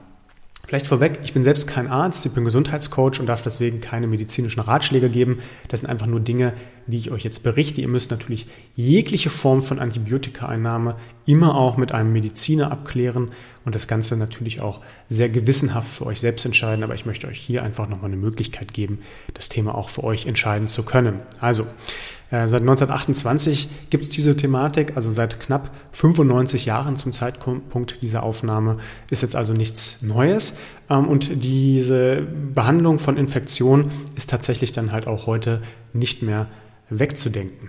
Vielleicht 0.67 0.87
vorweg, 0.87 1.19
ich 1.25 1.35
bin 1.35 1.43
selbst 1.43 1.67
kein 1.67 1.89
Arzt, 1.89 2.25
ich 2.25 2.33
bin 2.33 2.45
Gesundheitscoach 2.45 3.19
und 3.19 3.27
darf 3.27 3.43
deswegen 3.43 3.81
keine 3.81 4.07
medizinischen 4.07 4.61
Ratschläge 4.61 5.11
geben. 5.11 5.41
Das 5.69 5.81
sind 5.81 5.91
einfach 5.91 6.07
nur 6.07 6.21
Dinge, 6.21 6.55
die 6.87 6.99
ich 6.99 7.11
euch 7.11 7.25
jetzt 7.25 7.43
berichte. 7.43 7.81
Ihr 7.81 7.89
müsst 7.89 8.11
natürlich 8.11 8.47
jegliche 8.77 9.29
Form 9.29 9.61
von 9.61 9.81
Antibiotikaeinnahme 9.81 10.97
immer 11.27 11.57
auch 11.57 11.77
mit 11.77 11.93
einem 11.93 12.13
Mediziner 12.13 12.71
abklären 12.71 13.33
und 13.65 13.75
das 13.75 13.89
Ganze 13.89 14.17
natürlich 14.17 14.61
auch 14.61 14.81
sehr 15.09 15.29
gewissenhaft 15.29 15.89
für 15.89 16.07
euch 16.07 16.21
selbst 16.21 16.45
entscheiden. 16.45 16.85
Aber 16.85 16.95
ich 16.95 17.07
möchte 17.07 17.27
euch 17.27 17.41
hier 17.41 17.65
einfach 17.65 17.89
nochmal 17.89 18.11
eine 18.11 18.17
Möglichkeit 18.17 18.73
geben, 18.73 19.01
das 19.35 19.49
Thema 19.49 19.75
auch 19.75 19.91
für 19.91 20.05
euch 20.05 20.27
entscheiden 20.27 20.69
zu 20.69 20.85
können. 20.85 21.21
Also, 21.41 21.67
seit 22.33 22.63
1928 22.63 23.69
gibt 23.91 24.05
es 24.05 24.09
diese 24.09 24.35
Thematik, 24.35 24.97
also 24.97 25.13
seit 25.13 25.39
knapp 25.39 25.71
95 25.93 26.65
Jahren 26.65 26.97
zum 26.97 27.13
Zeitpunkt 27.13 28.01
dieser 28.01 28.23
Aufnahme 28.23 28.79
ist 29.11 29.21
jetzt 29.21 29.37
also 29.37 29.53
nichts 29.53 30.01
Neues. 30.01 30.57
Ähm, 30.89 31.09
und 31.09 31.45
diese 31.45 32.27
Behandlung 32.55 32.99
von 32.99 33.19
Infektionen 33.19 33.91
ist 34.17 34.31
tatsächlich 34.31 34.73
dann 34.73 34.93
halt 34.93 35.07
auch 35.07 35.27
heute 35.27 35.61
nicht 35.93 36.23
mehr 36.23 36.47
wegzudenken. 36.89 37.69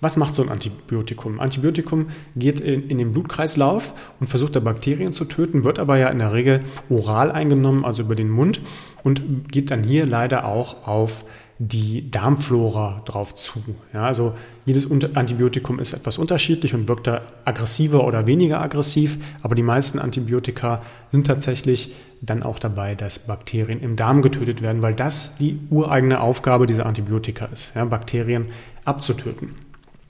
Was 0.00 0.16
macht 0.16 0.34
so 0.34 0.42
ein 0.42 0.48
Antibiotikum? 0.48 1.40
Antibiotikum 1.40 2.08
geht 2.36 2.60
in, 2.60 2.88
in, 2.88 2.98
den 2.98 3.12
Blutkreislauf 3.12 3.94
und 4.20 4.28
versucht 4.28 4.54
da 4.54 4.60
Bakterien 4.60 5.12
zu 5.12 5.24
töten, 5.24 5.64
wird 5.64 5.78
aber 5.78 5.96
ja 5.96 6.08
in 6.08 6.18
der 6.18 6.32
Regel 6.32 6.60
oral 6.88 7.32
eingenommen, 7.32 7.84
also 7.84 8.02
über 8.02 8.14
den 8.14 8.28
Mund 8.28 8.60
und 9.02 9.50
geht 9.50 9.70
dann 9.70 9.82
hier 9.82 10.06
leider 10.06 10.44
auch 10.44 10.86
auf 10.86 11.24
die 11.68 12.10
Darmflora 12.10 13.02
drauf 13.06 13.34
zu. 13.34 13.62
Ja, 13.92 14.02
also 14.02 14.34
jedes 14.66 14.90
Antibiotikum 14.90 15.78
ist 15.78 15.94
etwas 15.94 16.18
unterschiedlich 16.18 16.74
und 16.74 16.88
wirkt 16.88 17.06
da 17.06 17.22
aggressiver 17.44 18.04
oder 18.04 18.26
weniger 18.26 18.60
aggressiv, 18.60 19.18
aber 19.42 19.54
die 19.54 19.62
meisten 19.62 19.98
Antibiotika 19.98 20.82
sind 21.10 21.26
tatsächlich 21.26 21.94
dann 22.20 22.42
auch 22.42 22.58
dabei, 22.58 22.94
dass 22.94 23.20
Bakterien 23.20 23.80
im 23.80 23.96
Darm 23.96 24.20
getötet 24.20 24.62
werden, 24.62 24.82
weil 24.82 24.94
das 24.94 25.36
die 25.36 25.58
ureigene 25.70 26.20
Aufgabe 26.20 26.66
dieser 26.66 26.86
Antibiotika 26.86 27.46
ist, 27.46 27.74
ja, 27.74 27.84
Bakterien 27.84 28.46
abzutöten. 28.84 29.54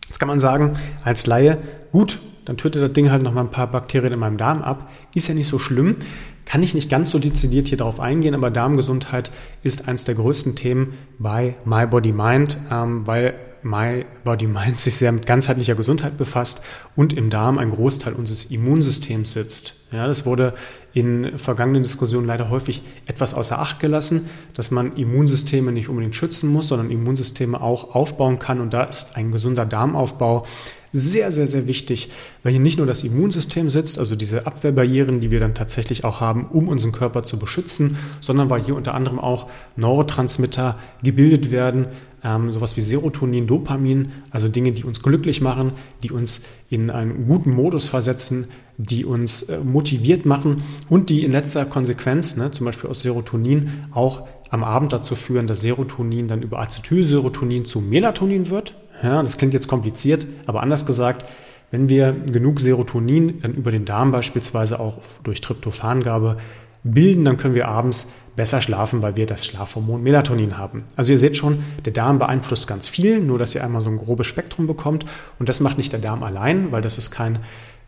Jetzt 0.08 0.18
kann 0.18 0.28
man 0.28 0.38
sagen, 0.38 0.74
als 1.04 1.26
Laie, 1.26 1.58
gut, 1.92 2.18
dann 2.44 2.56
tötet 2.56 2.82
das 2.82 2.92
Ding 2.92 3.10
halt 3.10 3.22
noch 3.22 3.32
mal 3.32 3.40
ein 3.42 3.50
paar 3.50 3.68
Bakterien 3.68 4.12
in 4.12 4.18
meinem 4.18 4.36
Darm 4.38 4.62
ab, 4.62 4.90
ist 5.14 5.28
ja 5.28 5.34
nicht 5.34 5.48
so 5.48 5.58
schlimm 5.58 5.96
kann 6.44 6.62
ich 6.62 6.74
nicht 6.74 6.90
ganz 6.90 7.10
so 7.10 7.18
dezidiert 7.18 7.68
hier 7.68 7.78
darauf 7.78 8.00
eingehen, 8.00 8.34
aber 8.34 8.50
Darmgesundheit 8.50 9.30
ist 9.62 9.88
eines 9.88 10.04
der 10.04 10.14
größten 10.14 10.56
Themen 10.56 10.94
bei 11.18 11.54
My 11.64 11.86
Body 11.86 12.12
Mind, 12.12 12.58
ähm, 12.70 13.06
weil 13.06 13.34
My 13.64 14.04
Body 14.24 14.46
Mind 14.46 14.78
sich 14.78 14.96
sehr 14.96 15.10
mit 15.10 15.26
ganzheitlicher 15.26 15.74
Gesundheit 15.74 16.16
befasst 16.16 16.62
und 16.94 17.12
im 17.12 17.30
Darm 17.30 17.58
ein 17.58 17.70
Großteil 17.70 18.12
unseres 18.12 18.44
Immunsystems 18.44 19.32
sitzt. 19.32 19.74
Ja, 19.90 20.06
das 20.06 20.26
wurde 20.26 20.54
in 20.92 21.38
vergangenen 21.38 21.82
Diskussionen 21.82 22.26
leider 22.26 22.50
häufig 22.50 22.82
etwas 23.06 23.34
außer 23.34 23.58
Acht 23.58 23.80
gelassen, 23.80 24.28
dass 24.54 24.70
man 24.70 24.96
Immunsysteme 24.96 25.72
nicht 25.72 25.88
unbedingt 25.88 26.14
schützen 26.14 26.50
muss, 26.50 26.68
sondern 26.68 26.90
Immunsysteme 26.90 27.60
auch 27.60 27.94
aufbauen 27.94 28.38
kann. 28.38 28.60
Und 28.60 28.74
da 28.74 28.84
ist 28.84 29.16
ein 29.16 29.32
gesunder 29.32 29.66
Darmaufbau 29.66 30.44
sehr, 30.92 31.32
sehr, 31.32 31.48
sehr 31.48 31.66
wichtig, 31.66 32.10
weil 32.44 32.52
hier 32.52 32.60
nicht 32.60 32.78
nur 32.78 32.86
das 32.86 33.02
Immunsystem 33.02 33.68
sitzt, 33.68 33.98
also 33.98 34.14
diese 34.14 34.46
Abwehrbarrieren, 34.46 35.18
die 35.18 35.32
wir 35.32 35.40
dann 35.40 35.52
tatsächlich 35.52 36.04
auch 36.04 36.20
haben, 36.20 36.46
um 36.46 36.68
unseren 36.68 36.92
Körper 36.92 37.24
zu 37.24 37.36
beschützen, 37.36 37.98
sondern 38.20 38.48
weil 38.48 38.62
hier 38.62 38.76
unter 38.76 38.94
anderem 38.94 39.18
auch 39.18 39.50
Neurotransmitter 39.74 40.78
gebildet 41.02 41.50
werden, 41.50 41.86
ähm, 42.24 42.52
sowas 42.52 42.76
wie 42.76 42.80
Serotonin, 42.80 43.46
Dopamin, 43.46 44.12
also 44.30 44.48
Dinge, 44.48 44.72
die 44.72 44.84
uns 44.84 45.02
glücklich 45.02 45.40
machen, 45.40 45.72
die 46.02 46.10
uns 46.10 46.42
in 46.70 46.90
einen 46.90 47.26
guten 47.28 47.50
Modus 47.50 47.88
versetzen, 47.88 48.48
die 48.78 49.04
uns 49.04 49.42
äh, 49.44 49.58
motiviert 49.60 50.26
machen 50.26 50.62
und 50.88 51.10
die 51.10 51.24
in 51.24 51.32
letzter 51.32 51.64
Konsequenz, 51.66 52.36
ne, 52.36 52.50
zum 52.50 52.66
Beispiel 52.66 52.90
aus 52.90 53.00
Serotonin, 53.00 53.70
auch 53.92 54.26
am 54.50 54.64
Abend 54.64 54.92
dazu 54.92 55.14
führen, 55.14 55.46
dass 55.46 55.60
Serotonin 55.60 56.28
dann 56.28 56.42
über 56.42 56.60
Acetylserotonin 56.60 57.64
zu 57.64 57.80
Melatonin 57.80 58.50
wird. 58.50 58.74
Ja, 59.02 59.22
das 59.22 59.36
klingt 59.36 59.52
jetzt 59.52 59.68
kompliziert, 59.68 60.26
aber 60.46 60.62
anders 60.62 60.86
gesagt, 60.86 61.24
wenn 61.70 61.88
wir 61.88 62.12
genug 62.12 62.60
Serotonin 62.60 63.40
dann 63.42 63.54
über 63.54 63.72
den 63.72 63.84
Darm 63.84 64.12
beispielsweise 64.12 64.78
auch 64.78 64.98
durch 65.24 65.40
Tryptophangabe 65.40 66.36
bilden, 66.84 67.24
dann 67.24 67.36
können 67.36 67.54
wir 67.54 67.68
abends 67.68 68.12
besser 68.36 68.60
schlafen, 68.60 69.02
weil 69.02 69.16
wir 69.16 69.26
das 69.26 69.46
Schlafhormon 69.46 70.02
Melatonin 70.02 70.58
haben. 70.58 70.84
Also 70.96 71.12
ihr 71.12 71.18
seht 71.18 71.36
schon, 71.36 71.64
der 71.84 71.92
Darm 71.92 72.18
beeinflusst 72.18 72.68
ganz 72.68 72.88
viel, 72.88 73.20
nur 73.20 73.38
dass 73.38 73.54
ihr 73.54 73.64
einmal 73.64 73.82
so 73.82 73.90
ein 73.90 73.96
grobes 73.96 74.26
Spektrum 74.26 74.66
bekommt. 74.66 75.04
Und 75.38 75.48
das 75.48 75.60
macht 75.60 75.78
nicht 75.78 75.92
der 75.92 76.00
Darm 76.00 76.22
allein, 76.22 76.70
weil 76.72 76.82
das 76.82 76.98
ist 76.98 77.10
kein 77.10 77.38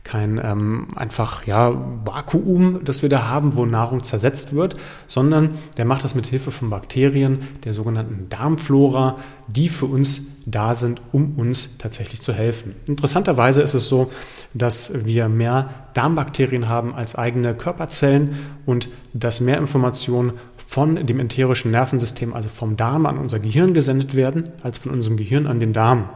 kein 0.06 0.40
ähm, 0.42 0.88
einfach 0.94 1.46
ja, 1.46 1.74
Vakuum, 2.04 2.84
das 2.84 3.02
wir 3.02 3.08
da 3.08 3.26
haben, 3.26 3.56
wo 3.56 3.66
Nahrung 3.66 4.04
zersetzt 4.04 4.54
wird, 4.54 4.76
sondern 5.08 5.58
der 5.76 5.84
macht 5.84 6.04
das 6.04 6.14
mit 6.14 6.28
Hilfe 6.28 6.52
von 6.52 6.70
Bakterien, 6.70 7.40
der 7.64 7.72
sogenannten 7.72 8.28
Darmflora, 8.28 9.16
die 9.48 9.68
für 9.68 9.86
uns 9.86 10.44
da 10.46 10.76
sind, 10.76 11.02
um 11.10 11.34
uns 11.36 11.78
tatsächlich 11.78 12.20
zu 12.20 12.32
helfen. 12.32 12.76
Interessanterweise 12.86 13.62
ist 13.62 13.74
es 13.74 13.88
so, 13.88 14.12
dass 14.54 15.04
wir 15.04 15.28
mehr 15.28 15.70
Darmbakterien 15.94 16.68
haben 16.68 16.94
als 16.94 17.16
eigene 17.16 17.54
Körperzellen 17.54 18.36
und 18.64 18.88
dass 19.12 19.40
mehr 19.40 19.58
Informationen 19.58 20.34
von 20.68 21.04
dem 21.04 21.18
enterischen 21.18 21.72
Nervensystem, 21.72 22.32
also 22.32 22.48
vom 22.48 22.76
Darm 22.76 23.06
an 23.06 23.18
unser 23.18 23.40
Gehirn 23.40 23.74
gesendet 23.74 24.14
werden, 24.14 24.50
als 24.62 24.78
von 24.78 24.92
unserem 24.92 25.16
Gehirn 25.16 25.48
an 25.48 25.58
den 25.58 25.72
Darm. 25.72 26.08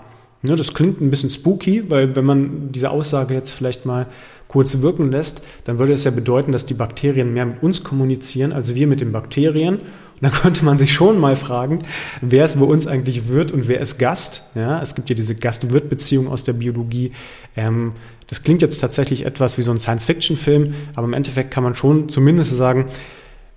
Ja, 0.43 0.57
das 0.57 0.73
klingt 0.73 1.01
ein 1.01 1.11
bisschen 1.11 1.31
spooky, 1.31 1.91
weil 1.91 2.17
wenn 2.17 2.25
man 2.25 2.73
diese 2.73 2.91
Aussage 2.91 3.35
jetzt 3.35 3.53
vielleicht 3.53 3.85
mal 3.85 4.07
kurz 4.49 4.81
wirken 4.81 5.13
lässt, 5.13 5.47
dann 5.65 5.79
würde 5.79 5.93
es 5.93 6.05
ja 6.05 6.11
bedeuten, 6.11 6.51
dass 6.51 6.67
die 6.67 6.75
Bakterien 6.75 7.33
mehr 7.33 7.47
mit 7.47 7.63
uns 7.63 7.85
kommunizieren, 7.85 8.53
als 8.53 8.75
wir 8.75 8.87
mit 8.87 9.01
den 9.01 9.13
Bakterien. 9.13 9.77
Und 9.77 9.83
dann 10.23 10.33
könnte 10.43 10.65
man 10.65 10.77
sich 10.77 10.93
schon 10.93 11.19
mal 11.19 11.37
fragen, 11.37 11.85
wer 12.21 12.47
es 12.47 12.57
bei 12.57 12.65
uns 12.65 12.87
eigentlich 12.87 13.29
wird 13.29 13.53
und 13.53 13.69
wer 13.69 13.81
ist 13.81 13.99
Gast. 13.99 14.57
Ja, 14.57 14.81
es 14.83 14.95
gibt 14.95 15.09
ja 15.09 15.15
diese 15.15 15.35
Gast-Wirt-Beziehung 15.35 16.27
aus 16.27 16.43
der 16.43 16.55
Biologie. 16.55 17.13
Ähm, 17.55 17.93
das 18.27 18.43
klingt 18.43 18.63
jetzt 18.63 18.81
tatsächlich 18.81 19.27
etwas 19.27 19.59
wie 19.59 19.63
so 19.63 19.71
ein 19.71 19.79
Science-Fiction-Film, 19.79 20.75
aber 20.97 21.07
im 21.07 21.13
Endeffekt 21.13 21.51
kann 21.51 21.65
man 21.65 21.75
schon 21.75 22.09
zumindest 22.09 22.57
sagen, 22.57 22.87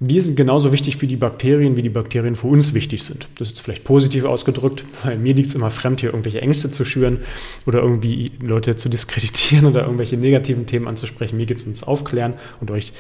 wir 0.05 0.22
sind 0.22 0.36
genauso 0.36 0.72
wichtig 0.72 0.98
für 0.98 1.07
die 1.07 1.15
Bakterien, 1.15 1.77
wie 1.77 1.81
die 1.81 1.89
Bakterien 1.89 2.36
für 2.36 2.48
uns 2.48 2.74
wichtig 2.74 3.03
sind. 3.03 3.27
Das 3.38 3.50
ist 3.50 3.62
vielleicht 3.62 3.86
positiv 3.86 4.25
ausgedrückt, 4.25 4.83
weil 5.03 5.17
mir 5.17 5.33
liegt 5.33 5.50
es 5.50 5.55
immer 5.55 5.72
fremd, 5.72 6.01
hier 6.01 6.10
irgendwelche 6.10 6.41
Ängste 6.41 6.69
zu 6.69 6.83
schüren 6.83 7.19
oder 7.65 7.79
irgendwie 7.79 8.31
Leute 8.41 8.75
zu 8.75 8.89
diskreditieren 8.89 9.65
oder 9.69 9.83
irgendwelche 9.83 10.17
negativen 10.17 10.65
Themen 10.65 10.88
anzusprechen. 10.88 11.38
Mir 11.38 11.45
geht 11.45 11.57
es 11.57 11.63
ums 11.63 11.83
Aufklären 11.83 12.33
und 12.60 12.69
euch 12.72 12.91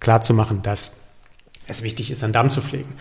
klarzumachen, 0.00 0.62
dass 0.62 1.14
es 1.68 1.82
wichtig 1.84 2.10
ist, 2.10 2.24
einen 2.24 2.32
Darm 2.32 2.50
zu 2.50 2.60
pflegen. 2.60 2.92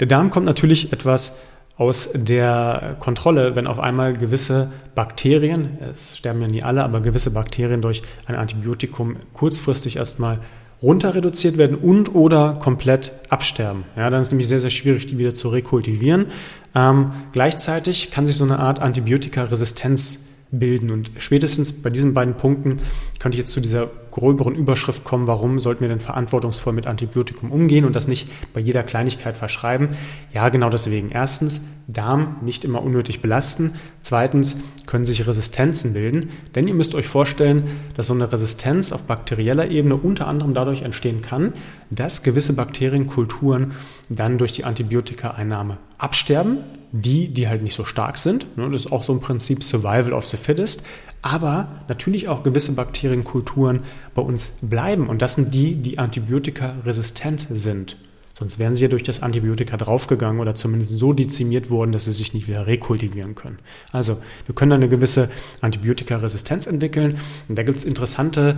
Der 0.00 0.06
Darm 0.08 0.30
kommt 0.30 0.46
natürlich 0.46 0.92
etwas 0.92 1.38
aus 1.76 2.08
der 2.14 2.96
Kontrolle, 2.98 3.54
wenn 3.54 3.66
auf 3.66 3.78
einmal 3.78 4.14
gewisse 4.14 4.72
Bakterien, 4.94 5.78
es 5.92 6.16
sterben 6.16 6.40
ja 6.40 6.48
nie 6.48 6.62
alle, 6.62 6.82
aber 6.82 7.00
gewisse 7.00 7.30
Bakterien 7.30 7.82
durch 7.82 8.02
ein 8.24 8.34
Antibiotikum 8.34 9.16
kurzfristig 9.34 9.96
erstmal 9.96 10.40
runter 10.82 11.14
reduziert 11.14 11.58
werden 11.58 11.76
und 11.76 12.14
oder 12.14 12.58
komplett 12.60 13.12
absterben. 13.28 13.84
Ja, 13.96 14.10
dann 14.10 14.20
ist 14.20 14.26
es 14.26 14.32
nämlich 14.32 14.48
sehr, 14.48 14.58
sehr 14.58 14.70
schwierig, 14.70 15.06
die 15.06 15.18
wieder 15.18 15.34
zu 15.34 15.48
rekultivieren. 15.48 16.26
Ähm, 16.74 17.12
gleichzeitig 17.32 18.10
kann 18.10 18.26
sich 18.26 18.36
so 18.36 18.44
eine 18.44 18.58
Art 18.58 18.80
Antibiotikaresistenz 18.80 20.26
bilden. 20.50 20.90
Und 20.90 21.10
spätestens 21.18 21.72
bei 21.72 21.90
diesen 21.90 22.14
beiden 22.14 22.34
Punkten 22.34 22.80
könnte 23.18 23.36
ich 23.36 23.40
jetzt 23.40 23.52
zu 23.52 23.60
dieser 23.60 23.88
gröberen 24.16 24.54
Überschrift 24.54 25.04
kommen, 25.04 25.26
warum 25.26 25.60
sollten 25.60 25.82
wir 25.82 25.88
denn 25.88 26.00
verantwortungsvoll 26.00 26.72
mit 26.72 26.86
Antibiotikum 26.86 27.52
umgehen 27.52 27.84
und 27.84 27.94
das 27.94 28.08
nicht 28.08 28.28
bei 28.54 28.60
jeder 28.60 28.82
Kleinigkeit 28.82 29.36
verschreiben? 29.36 29.90
Ja, 30.32 30.48
genau 30.48 30.70
deswegen. 30.70 31.10
Erstens, 31.10 31.82
Darm 31.86 32.38
nicht 32.40 32.64
immer 32.64 32.82
unnötig 32.82 33.20
belasten. 33.20 33.74
Zweitens, 34.00 34.56
können 34.86 35.04
sich 35.04 35.26
Resistenzen 35.26 35.92
bilden. 35.92 36.30
Denn 36.54 36.66
ihr 36.66 36.74
müsst 36.74 36.94
euch 36.94 37.06
vorstellen, 37.06 37.64
dass 37.94 38.06
so 38.06 38.14
eine 38.14 38.32
Resistenz 38.32 38.90
auf 38.90 39.02
bakterieller 39.02 39.70
Ebene 39.70 39.96
unter 39.96 40.26
anderem 40.26 40.54
dadurch 40.54 40.80
entstehen 40.80 41.20
kann, 41.20 41.52
dass 41.90 42.22
gewisse 42.22 42.54
Bakterienkulturen 42.54 43.72
dann 44.08 44.38
durch 44.38 44.52
die 44.52 44.64
Antibiotikaeinnahme 44.64 45.76
absterben 45.98 46.64
die, 46.92 47.28
die 47.28 47.48
halt 47.48 47.62
nicht 47.62 47.74
so 47.74 47.84
stark 47.84 48.16
sind. 48.16 48.56
Ne, 48.56 48.68
das 48.70 48.86
ist 48.86 48.92
auch 48.92 49.02
so 49.02 49.12
ein 49.12 49.20
Prinzip 49.20 49.62
Survival 49.62 50.12
of 50.12 50.26
the 50.26 50.36
Fittest. 50.36 50.86
Aber 51.26 51.66
natürlich 51.88 52.28
auch 52.28 52.44
gewisse 52.44 52.74
Bakterienkulturen 52.74 53.80
bei 54.14 54.22
uns 54.22 54.58
bleiben. 54.62 55.08
Und 55.08 55.22
das 55.22 55.34
sind 55.34 55.52
die, 55.52 55.74
die 55.74 55.98
antibiotikaresistent 55.98 57.48
sind. 57.50 57.96
Sonst 58.32 58.60
wären 58.60 58.76
sie 58.76 58.84
ja 58.84 58.88
durch 58.88 59.02
das 59.02 59.24
Antibiotika 59.24 59.76
draufgegangen 59.76 60.40
oder 60.40 60.54
zumindest 60.54 60.92
so 60.92 61.12
dezimiert 61.12 61.68
worden, 61.68 61.90
dass 61.90 62.04
sie 62.04 62.12
sich 62.12 62.32
nicht 62.32 62.46
wieder 62.46 62.68
rekultivieren 62.68 63.34
können. 63.34 63.58
Also 63.90 64.18
wir 64.44 64.54
können 64.54 64.70
eine 64.70 64.88
gewisse 64.88 65.28
Antibiotikaresistenz 65.62 66.68
entwickeln. 66.68 67.18
Und 67.48 67.58
da 67.58 67.64
gibt 67.64 67.78
es 67.78 67.84
interessante 67.84 68.56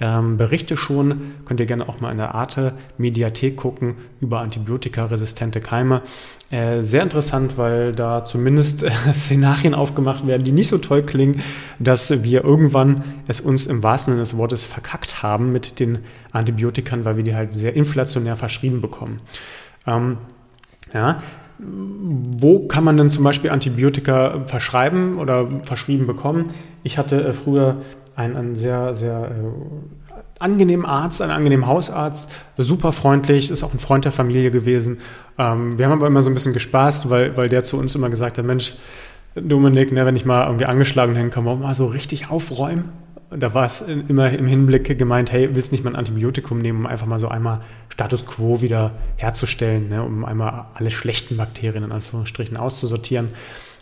ähm, 0.00 0.36
Berichte 0.36 0.76
schon. 0.76 1.32
Könnt 1.44 1.60
ihr 1.60 1.66
gerne 1.66 1.88
auch 1.88 2.00
mal 2.00 2.10
in 2.10 2.16
der 2.16 2.34
Arte 2.34 2.72
Mediathek 2.98 3.56
gucken 3.56 3.96
über 4.20 4.40
antibiotikaresistente 4.40 5.60
Keime. 5.60 6.02
Äh, 6.50 6.82
sehr 6.82 7.02
interessant, 7.02 7.58
weil 7.58 7.92
da 7.92 8.24
zumindest 8.24 8.82
äh, 8.82 8.90
Szenarien 9.12 9.74
aufgemacht 9.74 10.26
werden, 10.26 10.42
die 10.42 10.52
nicht 10.52 10.68
so 10.68 10.78
toll 10.78 11.02
klingen, 11.02 11.42
dass 11.78 12.24
wir 12.24 12.42
irgendwann 12.42 13.04
es 13.28 13.40
uns 13.40 13.66
im 13.66 13.82
wahrsten 13.82 14.14
Sinne 14.14 14.22
des 14.22 14.36
Wortes 14.36 14.64
verkackt 14.64 15.22
haben 15.22 15.52
mit 15.52 15.78
den 15.78 15.98
Antibiotikern, 16.32 17.04
weil 17.04 17.16
wir 17.16 17.24
die 17.24 17.34
halt 17.34 17.54
sehr 17.54 17.76
inflationär 17.76 18.36
verschrieben 18.36 18.80
bekommen. 18.80 19.18
Ähm, 19.86 20.16
ja, 20.92 21.20
wo 21.62 22.66
kann 22.66 22.84
man 22.84 22.96
denn 22.96 23.10
zum 23.10 23.24
Beispiel 23.24 23.50
Antibiotika 23.50 24.46
verschreiben 24.46 25.18
oder 25.18 25.46
verschrieben 25.62 26.06
bekommen? 26.06 26.50
Ich 26.82 26.96
hatte 26.96 27.22
äh, 27.22 27.32
früher 27.32 27.82
einen, 28.16 28.36
einen 28.36 28.56
sehr, 28.56 28.94
sehr 28.94 29.30
äh, 29.30 30.20
angenehmen 30.38 30.86
Arzt, 30.86 31.22
einen 31.22 31.32
angenehmen 31.32 31.66
Hausarzt, 31.66 32.32
super 32.56 32.92
freundlich, 32.92 33.50
ist 33.50 33.62
auch 33.62 33.72
ein 33.72 33.78
Freund 33.78 34.04
der 34.04 34.12
Familie 34.12 34.50
gewesen. 34.50 34.98
Ähm, 35.38 35.78
wir 35.78 35.86
haben 35.86 35.92
aber 35.92 36.06
immer 36.06 36.22
so 36.22 36.30
ein 36.30 36.34
bisschen 36.34 36.52
gespaßt, 36.52 37.10
weil, 37.10 37.36
weil 37.36 37.48
der 37.48 37.62
zu 37.62 37.78
uns 37.78 37.94
immer 37.94 38.10
gesagt 38.10 38.38
hat, 38.38 38.44
Mensch, 38.44 38.74
Dominik, 39.34 39.92
ne, 39.92 40.04
wenn 40.06 40.16
ich 40.16 40.24
mal 40.24 40.46
irgendwie 40.46 40.66
angeschlagen 40.66 41.14
hinkomme, 41.14 41.56
mal 41.56 41.74
so 41.74 41.86
richtig 41.86 42.30
aufräumen. 42.30 42.90
Da 43.30 43.54
war 43.54 43.64
es 43.64 43.80
immer 43.82 44.28
im 44.30 44.48
Hinblick 44.48 44.98
gemeint, 44.98 45.30
hey, 45.30 45.54
willst 45.54 45.70
nicht 45.70 45.84
mal 45.84 45.90
ein 45.90 45.96
Antibiotikum 45.96 46.58
nehmen, 46.58 46.80
um 46.80 46.86
einfach 46.86 47.06
mal 47.06 47.20
so 47.20 47.28
einmal 47.28 47.60
Status 47.88 48.26
Quo 48.26 48.60
wieder 48.60 48.90
herzustellen, 49.16 49.88
ne, 49.88 50.02
um 50.02 50.24
einmal 50.24 50.66
alle 50.74 50.90
schlechten 50.90 51.36
Bakterien 51.36 51.84
in 51.84 51.92
Anführungsstrichen 51.92 52.56
auszusortieren. 52.56 53.28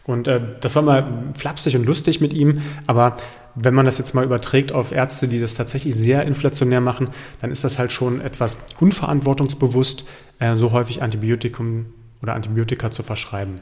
Und 0.04 0.28
äh, 0.28 0.40
das 0.60 0.74
war 0.76 0.82
mal 0.82 1.06
flapsig 1.34 1.76
und 1.76 1.86
lustig 1.86 2.20
mit 2.20 2.34
ihm, 2.34 2.60
aber 2.86 3.16
wenn 3.62 3.74
man 3.74 3.86
das 3.86 3.98
jetzt 3.98 4.14
mal 4.14 4.24
überträgt 4.24 4.72
auf 4.72 4.92
Ärzte, 4.92 5.28
die 5.28 5.40
das 5.40 5.54
tatsächlich 5.54 5.94
sehr 5.94 6.24
inflationär 6.24 6.80
machen, 6.80 7.08
dann 7.40 7.50
ist 7.50 7.64
das 7.64 7.78
halt 7.78 7.92
schon 7.92 8.20
etwas 8.20 8.58
unverantwortungsbewusst, 8.80 10.08
äh, 10.38 10.56
so 10.56 10.72
häufig 10.72 11.02
Antibiotikum 11.02 11.86
oder 12.22 12.34
Antibiotika 12.34 12.90
zu 12.90 13.02
verschreiben. 13.02 13.60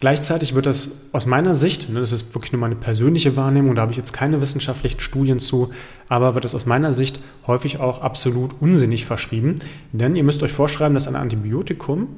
Gleichzeitig 0.00 0.54
wird 0.54 0.64
das 0.64 1.10
aus 1.12 1.26
meiner 1.26 1.54
Sicht, 1.54 1.90
ne, 1.90 2.00
das 2.00 2.12
ist 2.12 2.34
wirklich 2.34 2.52
nur 2.52 2.60
meine 2.60 2.76
persönliche 2.76 3.36
Wahrnehmung, 3.36 3.74
da 3.74 3.82
habe 3.82 3.92
ich 3.92 3.98
jetzt 3.98 4.12
keine 4.12 4.40
wissenschaftlichen 4.40 5.00
Studien 5.00 5.38
zu, 5.38 5.72
aber 6.08 6.34
wird 6.34 6.46
das 6.46 6.54
aus 6.54 6.64
meiner 6.64 6.94
Sicht 6.94 7.20
häufig 7.46 7.80
auch 7.80 8.00
absolut 8.00 8.54
unsinnig 8.60 9.04
verschrieben. 9.04 9.58
Denn 9.92 10.16
ihr 10.16 10.24
müsst 10.24 10.42
euch 10.42 10.52
vorschreiben, 10.52 10.94
dass 10.94 11.06
ein 11.06 11.16
Antibiotikum, 11.16 12.08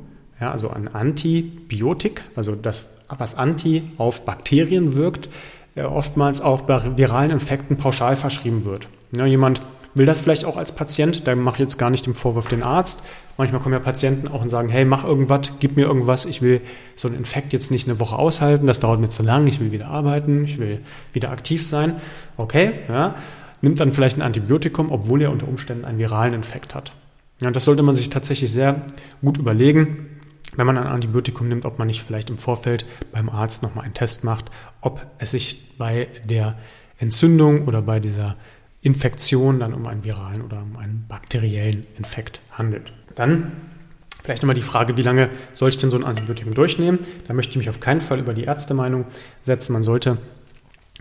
ja, 0.41 0.53
also 0.53 0.71
ein 0.71 0.87
Antibiotik, 0.87 2.23
also 2.37 2.55
das 2.55 2.87
was 3.19 3.37
anti 3.37 3.83
auf 3.99 4.25
Bakterien 4.25 4.97
wirkt, 4.97 5.29
oftmals 5.77 6.41
auch 6.41 6.63
bei 6.63 6.97
viralen 6.97 7.31
Infekten 7.31 7.77
pauschal 7.77 8.17
verschrieben 8.17 8.65
wird. 8.65 8.89
Ja, 9.17 9.27
jemand 9.27 9.61
will 9.95 10.07
das 10.07 10.21
vielleicht 10.21 10.45
auch 10.45 10.57
als 10.57 10.73
Patient, 10.73 11.27
da 11.27 11.35
mache 11.35 11.57
ich 11.57 11.61
jetzt 11.61 11.79
gar 11.79 11.91
nicht 11.91 12.07
den 12.07 12.15
Vorwurf 12.15 12.49
den 12.49 12.63
Arzt. 12.63 13.07
Manchmal 13.37 13.61
kommen 13.61 13.75
ja 13.75 13.79
Patienten 13.79 14.29
auch 14.29 14.43
und 14.43 14.49
sagen, 14.49 14.69
hey, 14.69 14.85
mach 14.85 15.05
irgendwas, 15.05 15.53
gib 15.61 15.77
mir 15.77 15.87
irgendwas, 15.87 16.25
ich 16.25 16.43
will 16.43 16.61
so 16.97 17.09
einen 17.09 17.17
Infekt 17.19 17.53
jetzt 17.53 17.71
nicht 17.71 17.89
eine 17.89 18.01
Woche 18.01 18.17
aushalten, 18.17 18.67
das 18.67 18.81
dauert 18.81 19.01
mir 19.01 19.09
zu 19.09 19.23
lang, 19.23 19.47
ich 19.47 19.61
will 19.61 19.73
wieder 19.73 19.89
arbeiten, 19.89 20.45
ich 20.45 20.59
will 20.59 20.81
wieder 21.13 21.31
aktiv 21.31 21.65
sein. 21.65 21.97
Okay, 22.37 22.73
ja, 22.89 23.15
nimmt 23.61 23.81
dann 23.81 23.93
vielleicht 23.93 24.17
ein 24.17 24.23
Antibiotikum, 24.23 24.91
obwohl 24.91 25.23
er 25.23 25.31
unter 25.31 25.49
Umständen 25.49 25.85
einen 25.85 25.99
viralen 25.99 26.35
Infekt 26.35 26.75
hat. 26.75 26.93
Ja, 27.43 27.51
das 27.51 27.65
sollte 27.65 27.83
man 27.83 27.95
sich 27.95 28.11
tatsächlich 28.11 28.53
sehr 28.53 28.83
gut 29.23 29.39
überlegen, 29.39 30.09
wenn 30.57 30.67
man 30.67 30.79
ein 30.79 30.87
Antibiotikum 30.87 31.49
nimmt, 31.49 31.65
ob 31.65 31.79
man 31.79 31.87
nicht 31.87 32.03
vielleicht 32.03 32.31
im 32.31 32.39
Vorfeld 32.39 32.85
beim 33.11 33.29
Arzt 33.29 33.63
nochmal 33.63 33.85
einen 33.85 33.95
Test 33.95 34.25
macht, 34.25 34.51
ob 34.81 35.05
es 35.19 35.33
sich 35.33 35.77
bei 35.79 36.09
der 36.25 36.57
Entzündung 36.99 37.67
oder 37.67 37.83
bei 37.83 38.01
dieser 38.01 38.37
Infektion 38.83 39.61
dann 39.61 39.75
um 39.75 39.87
einen 39.87 40.05
viralen 40.05 40.43
oder 40.43 40.63
um 40.63 40.77
einen 40.77 41.07
bakteriellen 41.09 41.87
Infekt 41.97 42.43
handelt. 42.51 42.93
Dann 43.15 43.53
vielleicht 44.23 44.43
nochmal 44.43 44.55
die 44.55 44.63
Frage, 44.63 44.97
wie 44.97 45.03
lange 45.03 45.31
soll 45.55 45.69
ich 45.69 45.79
denn 45.79 45.91
so 45.91 45.97
ein 45.97 46.05
Antibiotikum 46.05 46.55
durchnehmen? 46.55 46.99
Da 47.27 47.35
möchte 47.35 47.53
ich 47.53 47.57
mich 47.57 47.69
auf 47.69 47.81
keinen 47.81 48.01
Fall 48.01 48.19
über 48.19 48.35
die 48.35 48.45
Ärztemeinung 48.45 49.05
setzen. 49.43 49.73
Man 49.73 49.83
sollte 49.83 50.19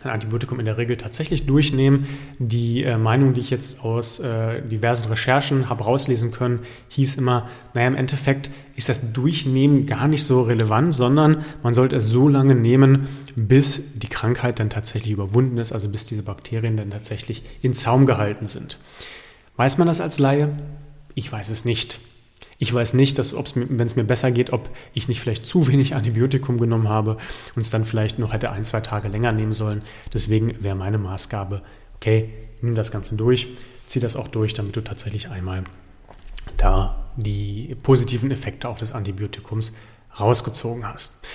ein 0.04 0.10
Antibiotikum 0.10 0.60
in 0.60 0.66
der 0.66 0.78
Regel 0.78 0.98
tatsächlich 0.98 1.46
durchnehmen. 1.46 2.06
Die 2.40 2.84
äh, 2.84 2.98
Meinung, 2.98 3.34
die 3.34 3.40
ich 3.40 3.50
jetzt 3.50 3.84
aus 3.84 4.20
äh, 4.20 4.62
diversen 4.62 5.08
Recherchen 5.08 5.70
habe 5.70 5.84
rauslesen 5.84 6.32
können, 6.32 6.60
hieß 6.90 7.16
immer, 7.16 7.50
naja, 7.74 7.88
im 7.88 7.96
Endeffekt 7.96 8.52
ist 8.76 8.90
das 8.90 9.14
Durchnehmen 9.14 9.86
gar 9.86 10.08
nicht 10.08 10.24
so 10.24 10.42
relevant, 10.42 10.96
sondern 10.96 11.44
man 11.64 11.74
sollte 11.74 11.98
es 11.98 12.08
so 12.08 12.28
lange 12.28 12.56
nehmen, 12.56 13.08
bis 13.36 13.94
die 13.96 14.08
Krankheit 14.08 14.60
dann 14.60 14.70
tatsächlich 14.70 15.14
überwunden 15.14 15.58
ist, 15.58 15.72
also 15.72 15.88
bis 15.88 16.06
diese 16.06 16.24
Bakterien 16.24 16.78
dann 16.78 16.92
tatsächlich 16.92 17.44
in 17.62 17.74
Zaum 17.74 18.06
gehalten 18.06 18.48
sind. 18.48 18.78
Weiß 19.56 19.78
man 19.78 19.88
das 19.88 20.02
als 20.02 20.20
Laie? 20.20 20.50
Ich 21.14 21.32
weiß 21.32 21.50
es 21.50 21.66
nicht. 21.66 22.00
Ich 22.58 22.74
weiß 22.74 22.94
nicht, 22.94 23.18
wenn 23.18 23.86
es 23.88 23.96
mir 23.96 24.04
besser 24.04 24.32
geht, 24.32 24.54
ob 24.54 24.70
ich 24.94 25.08
nicht 25.08 25.20
vielleicht 25.20 25.46
zu 25.46 25.68
wenig 25.68 25.96
Antibiotikum 25.96 26.60
genommen 26.60 26.90
habe 26.90 27.18
und 27.56 27.62
es 27.62 27.72
dann 27.72 27.86
vielleicht 27.86 28.20
noch 28.20 28.34
hätte 28.34 28.52
ein, 28.52 28.66
zwei 28.66 28.82
Tage 28.82 29.08
länger 29.08 29.32
nehmen 29.32 29.54
sollen. 29.54 29.82
Deswegen 30.14 30.64
wäre 30.64 30.76
meine 30.76 31.00
Maßgabe, 31.00 31.62
okay, 31.96 32.30
nimm 32.62 32.76
das 32.76 32.92
Ganze 32.92 33.16
durch, 33.16 33.48
zieh 33.88 34.00
das 34.00 34.16
auch 34.16 34.28
durch, 34.28 34.54
damit 34.54 34.76
du 34.76 34.82
tatsächlich 34.82 35.30
einmal 35.30 35.64
da 36.58 37.12
die 37.16 37.76
positiven 37.82 38.32
Effekte 38.32 38.70
auch 38.70 38.78
des 38.78 38.92
Antibiotikums 38.92 39.74
rausgezogen 40.20 40.88
hast. 40.88 41.26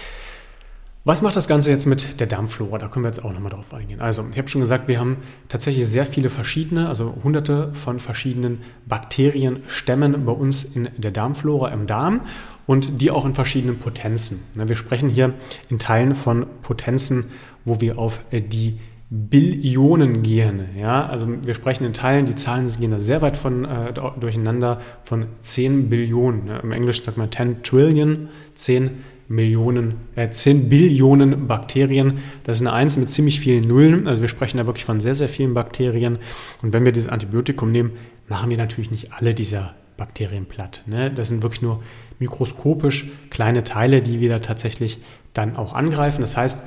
Was 1.06 1.22
macht 1.22 1.36
das 1.36 1.46
Ganze 1.46 1.70
jetzt 1.70 1.86
mit 1.86 2.18
der 2.18 2.26
Darmflora? 2.26 2.78
Da 2.78 2.88
können 2.88 3.04
wir 3.04 3.08
jetzt 3.10 3.24
auch 3.24 3.32
nochmal 3.32 3.52
drauf 3.52 3.72
eingehen. 3.72 4.00
Also, 4.00 4.24
ich 4.28 4.38
habe 4.38 4.48
schon 4.48 4.60
gesagt, 4.60 4.88
wir 4.88 4.98
haben 4.98 5.18
tatsächlich 5.48 5.86
sehr 5.86 6.04
viele 6.04 6.30
verschiedene, 6.30 6.88
also 6.88 7.14
hunderte 7.22 7.72
von 7.74 8.00
verschiedenen 8.00 8.58
Bakterienstämmen 8.86 10.24
bei 10.24 10.32
uns 10.32 10.64
in 10.64 10.88
der 10.96 11.12
Darmflora 11.12 11.68
im 11.68 11.86
Darm 11.86 12.22
und 12.66 13.00
die 13.00 13.12
auch 13.12 13.24
in 13.24 13.34
verschiedenen 13.34 13.78
Potenzen. 13.78 14.40
Wir 14.56 14.74
sprechen 14.74 15.08
hier 15.08 15.34
in 15.68 15.78
Teilen 15.78 16.16
von 16.16 16.44
Potenzen, 16.62 17.26
wo 17.64 17.80
wir 17.80 18.00
auf 18.00 18.18
die 18.32 18.80
Billionen 19.08 20.24
gehen. 20.24 20.70
Ja? 20.76 21.06
Also 21.06 21.28
wir 21.40 21.54
sprechen 21.54 21.84
in 21.84 21.92
Teilen, 21.92 22.26
die 22.26 22.34
Zahlen 22.34 22.68
gehen 22.80 22.90
da 22.90 22.98
sehr 22.98 23.22
weit 23.22 23.36
von, 23.36 23.64
äh, 23.64 23.94
durcheinander, 24.18 24.80
von 25.04 25.26
10 25.40 25.88
Billionen. 25.88 26.48
Im 26.64 26.72
Englischen 26.72 27.04
sagt 27.04 27.16
man 27.16 27.30
10 27.30 27.62
Trillion, 27.62 28.28
10 28.54 28.82
Billionen. 28.82 29.15
Millionen, 29.28 29.94
äh, 30.14 30.28
10 30.28 30.68
Billionen 30.68 31.46
Bakterien. 31.46 32.18
Das 32.44 32.58
ist 32.58 32.66
eine 32.66 32.72
Eins 32.72 32.96
mit 32.96 33.10
ziemlich 33.10 33.40
vielen 33.40 33.66
Nullen. 33.66 34.06
Also 34.06 34.22
wir 34.22 34.28
sprechen 34.28 34.58
da 34.58 34.66
wirklich 34.66 34.84
von 34.84 35.00
sehr, 35.00 35.14
sehr 35.14 35.28
vielen 35.28 35.54
Bakterien. 35.54 36.18
Und 36.62 36.72
wenn 36.72 36.84
wir 36.84 36.92
dieses 36.92 37.08
Antibiotikum 37.08 37.72
nehmen, 37.72 37.92
machen 38.28 38.50
wir 38.50 38.56
natürlich 38.56 38.90
nicht 38.90 39.12
alle 39.12 39.34
dieser 39.34 39.74
Bakterien 39.96 40.46
platt. 40.46 40.82
Ne? 40.86 41.10
Das 41.10 41.28
sind 41.28 41.42
wirklich 41.42 41.62
nur 41.62 41.82
mikroskopisch 42.18 43.08
kleine 43.30 43.64
Teile, 43.64 44.00
die 44.00 44.20
wir 44.20 44.28
da 44.28 44.38
tatsächlich 44.38 45.00
dann 45.32 45.56
auch 45.56 45.74
angreifen. 45.74 46.20
Das 46.20 46.36
heißt, 46.36 46.62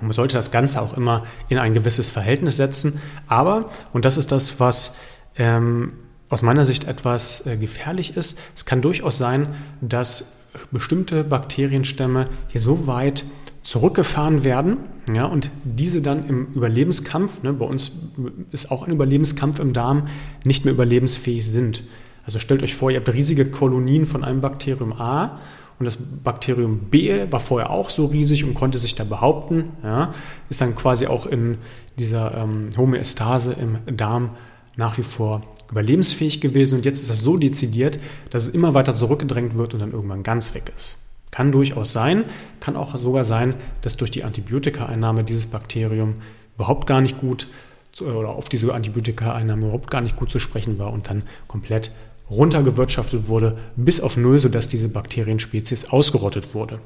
man 0.00 0.12
sollte 0.12 0.34
das 0.34 0.50
Ganze 0.50 0.80
auch 0.80 0.96
immer 0.96 1.24
in 1.48 1.58
ein 1.58 1.74
gewisses 1.74 2.10
Verhältnis 2.10 2.56
setzen. 2.56 3.00
Aber, 3.26 3.70
und 3.92 4.04
das 4.04 4.16
ist 4.16 4.32
das, 4.32 4.60
was 4.60 4.96
ähm, 5.36 5.92
aus 6.28 6.42
meiner 6.42 6.64
Sicht 6.64 6.84
etwas 6.84 7.46
äh, 7.46 7.56
gefährlich 7.56 8.16
ist, 8.16 8.38
es 8.54 8.64
kann 8.64 8.80
durchaus 8.82 9.18
sein, 9.18 9.48
dass 9.80 10.39
bestimmte 10.70 11.24
Bakterienstämme 11.24 12.28
hier 12.48 12.60
so 12.60 12.86
weit 12.86 13.24
zurückgefahren 13.62 14.44
werden 14.44 14.78
ja, 15.12 15.26
und 15.26 15.50
diese 15.64 16.02
dann 16.02 16.26
im 16.28 16.46
Überlebenskampf, 16.54 17.42
ne, 17.42 17.52
bei 17.52 17.64
uns 17.64 18.12
ist 18.52 18.70
auch 18.70 18.86
ein 18.86 18.92
Überlebenskampf 18.92 19.58
im 19.58 19.72
Darm, 19.72 20.08
nicht 20.44 20.64
mehr 20.64 20.74
überlebensfähig 20.74 21.46
sind. 21.46 21.82
Also 22.24 22.38
stellt 22.38 22.62
euch 22.62 22.74
vor, 22.74 22.90
ihr 22.90 22.98
habt 22.98 23.12
riesige 23.12 23.46
Kolonien 23.46 24.06
von 24.06 24.24
einem 24.24 24.40
Bakterium 24.40 24.92
A 24.92 25.40
und 25.78 25.86
das 25.86 25.96
Bakterium 25.96 26.78
B 26.90 27.26
war 27.30 27.40
vorher 27.40 27.70
auch 27.70 27.90
so 27.90 28.06
riesig 28.06 28.44
und 28.44 28.54
konnte 28.54 28.78
sich 28.78 28.94
da 28.94 29.04
behaupten, 29.04 29.70
ja, 29.82 30.12
ist 30.48 30.60
dann 30.60 30.76
quasi 30.76 31.06
auch 31.06 31.26
in 31.26 31.58
dieser 31.98 32.36
ähm, 32.36 32.70
Homöostase 32.76 33.56
im 33.58 33.96
Darm 33.96 34.30
nach 34.76 34.98
wie 34.98 35.02
vor 35.02 35.40
überlebensfähig 35.70 36.40
gewesen 36.40 36.78
und 36.78 36.84
jetzt 36.84 37.00
ist 37.00 37.10
das 37.10 37.20
so 37.20 37.36
dezidiert, 37.36 37.98
dass 38.30 38.44
es 38.44 38.54
immer 38.54 38.74
weiter 38.74 38.94
zurückgedrängt 38.94 39.56
wird 39.56 39.74
und 39.74 39.80
dann 39.80 39.92
irgendwann 39.92 40.22
ganz 40.22 40.54
weg 40.54 40.72
ist. 40.76 41.06
Kann 41.30 41.52
durchaus 41.52 41.92
sein, 41.92 42.24
kann 42.58 42.76
auch 42.76 42.96
sogar 42.96 43.24
sein, 43.24 43.54
dass 43.82 43.96
durch 43.96 44.10
die 44.10 44.24
Antibiotikaeinnahme 44.24 45.22
dieses 45.22 45.46
Bakterium 45.46 46.16
überhaupt 46.56 46.86
gar 46.86 47.00
nicht 47.00 47.18
gut 47.18 47.46
oder 48.00 48.30
auf 48.30 48.48
diese 48.48 48.72
Antibiotikaeinnahme 48.74 49.66
überhaupt 49.66 49.90
gar 49.90 50.00
nicht 50.00 50.16
gut 50.16 50.30
zu 50.30 50.38
sprechen 50.38 50.78
war 50.78 50.92
und 50.92 51.08
dann 51.08 51.22
komplett 51.46 51.92
runtergewirtschaftet 52.30 53.28
wurde 53.28 53.58
bis 53.76 54.00
auf 54.00 54.16
Null, 54.16 54.38
sodass 54.38 54.68
diese 54.68 54.88
Bakterienspezies 54.88 55.90
ausgerottet 55.90 56.54
wurde. 56.54 56.80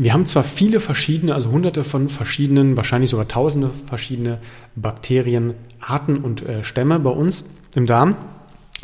Wir 0.00 0.12
haben 0.12 0.26
zwar 0.26 0.44
viele 0.44 0.78
verschiedene, 0.78 1.34
also 1.34 1.50
hunderte 1.50 1.82
von 1.82 2.08
verschiedenen, 2.08 2.76
wahrscheinlich 2.76 3.10
sogar 3.10 3.26
tausende 3.26 3.70
verschiedene 3.86 4.38
Bakterienarten 4.76 6.18
und 6.18 6.46
äh, 6.46 6.62
Stämme 6.62 7.00
bei 7.00 7.10
uns 7.10 7.56
im 7.74 7.84
Darm. 7.84 8.14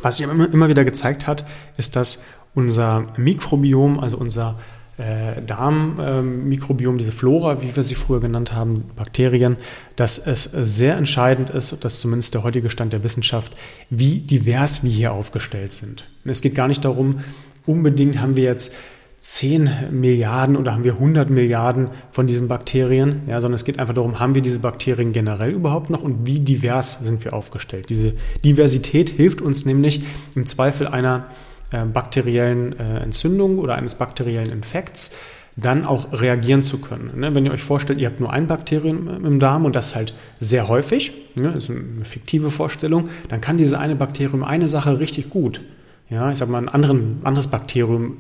Was 0.03 0.17
sich 0.17 0.29
immer, 0.29 0.53
immer 0.53 0.69
wieder 0.69 0.85
gezeigt 0.85 1.29
hat, 1.29 1.47
ist, 1.77 1.95
dass 1.95 2.27
unser 2.57 3.05
Mikrobiom, 3.17 4.01
also 4.01 4.17
unser 4.17 4.59
äh, 4.97 5.41
Darmmikrobiom, 5.41 6.97
äh, 6.97 6.99
diese 6.99 7.13
Flora, 7.13 7.63
wie 7.63 7.77
wir 7.77 7.85
sie 7.85 7.95
früher 7.95 8.19
genannt 8.19 8.53
haben, 8.53 8.83
Bakterien, 8.97 9.57
dass 9.95 10.19
es 10.19 10.43
sehr 10.43 10.97
entscheidend 10.97 11.49
ist, 11.49 11.85
dass 11.85 12.01
zumindest 12.01 12.35
der 12.35 12.43
heutige 12.43 12.71
Stand 12.71 12.93
der 12.93 13.05
Wissenschaft, 13.05 13.53
wie 13.89 14.19
divers 14.19 14.83
wir 14.83 14.91
hier 14.91 15.13
aufgestellt 15.13 15.73
sind. 15.75 16.11
Es 16.25 16.41
geht 16.41 16.57
gar 16.57 16.67
nicht 16.67 16.85
darum, 16.85 17.21
unbedingt 17.67 18.21
haben 18.21 18.35
wir 18.35 18.45
jetzt 18.45 18.75
10 19.25 19.71
Milliarden 19.91 20.55
oder 20.55 20.75
haben 20.75 20.85
wir 20.85 20.93
100 20.93 21.31
Milliarden 21.31 21.89
von 22.11 22.27
diesen 22.27 22.47
Bakterien, 22.47 23.23
ja, 23.27 23.41
sondern 23.41 23.57
es 23.57 23.65
geht 23.65 23.79
einfach 23.79 23.95
darum, 23.95 24.21
haben 24.21 24.35
wir 24.35 24.43
diese 24.43 24.59
Bakterien 24.59 25.13
generell 25.13 25.51
überhaupt 25.51 25.89
noch 25.89 26.03
und 26.03 26.27
wie 26.27 26.41
divers 26.41 26.99
sind 27.01 27.25
wir 27.25 27.33
aufgestellt. 27.33 27.89
Diese 27.89 28.13
Diversität 28.45 29.09
hilft 29.09 29.41
uns 29.41 29.65
nämlich 29.65 30.03
im 30.35 30.45
Zweifel 30.45 30.87
einer 30.87 31.29
äh, 31.71 31.87
bakteriellen 31.87 32.79
äh, 32.79 32.99
Entzündung 32.99 33.59
oder 33.61 33.77
eines 33.77 33.95
bakteriellen 33.95 34.51
Infekts 34.51 35.17
dann 35.57 35.87
auch 35.87 36.13
reagieren 36.13 36.63
zu 36.63 36.79
können. 36.79 37.19
Ne? 37.19 37.35
Wenn 37.35 37.47
ihr 37.47 37.53
euch 37.53 37.63
vorstellt, 37.63 37.99
ihr 37.99 38.09
habt 38.09 38.21
nur 38.21 38.31
ein 38.31 38.47
Bakterium 38.47 39.09
im 39.25 39.39
Darm 39.39 39.65
und 39.65 39.75
das 39.75 39.95
halt 39.95 40.13
sehr 40.39 40.69
häufig, 40.69 41.13
ne? 41.41 41.53
das 41.55 41.65
ist 41.65 41.71
eine 41.71 42.05
fiktive 42.05 42.51
Vorstellung, 42.51 43.09
dann 43.31 43.41
kann 43.41 43.57
diese 43.57 43.79
eine 43.79 43.97
Bakterium 43.97 44.45
eine 44.45 44.69
Sache 44.69 44.99
richtig 44.99 45.31
gut. 45.31 45.63
Ja, 46.11 46.31
ich 46.31 46.39
sag 46.39 46.51
mal, 46.51 46.59
ein 46.59 46.69
anderen, 46.69 47.21
anderes 47.25 47.47
Bakterium 47.47 48.19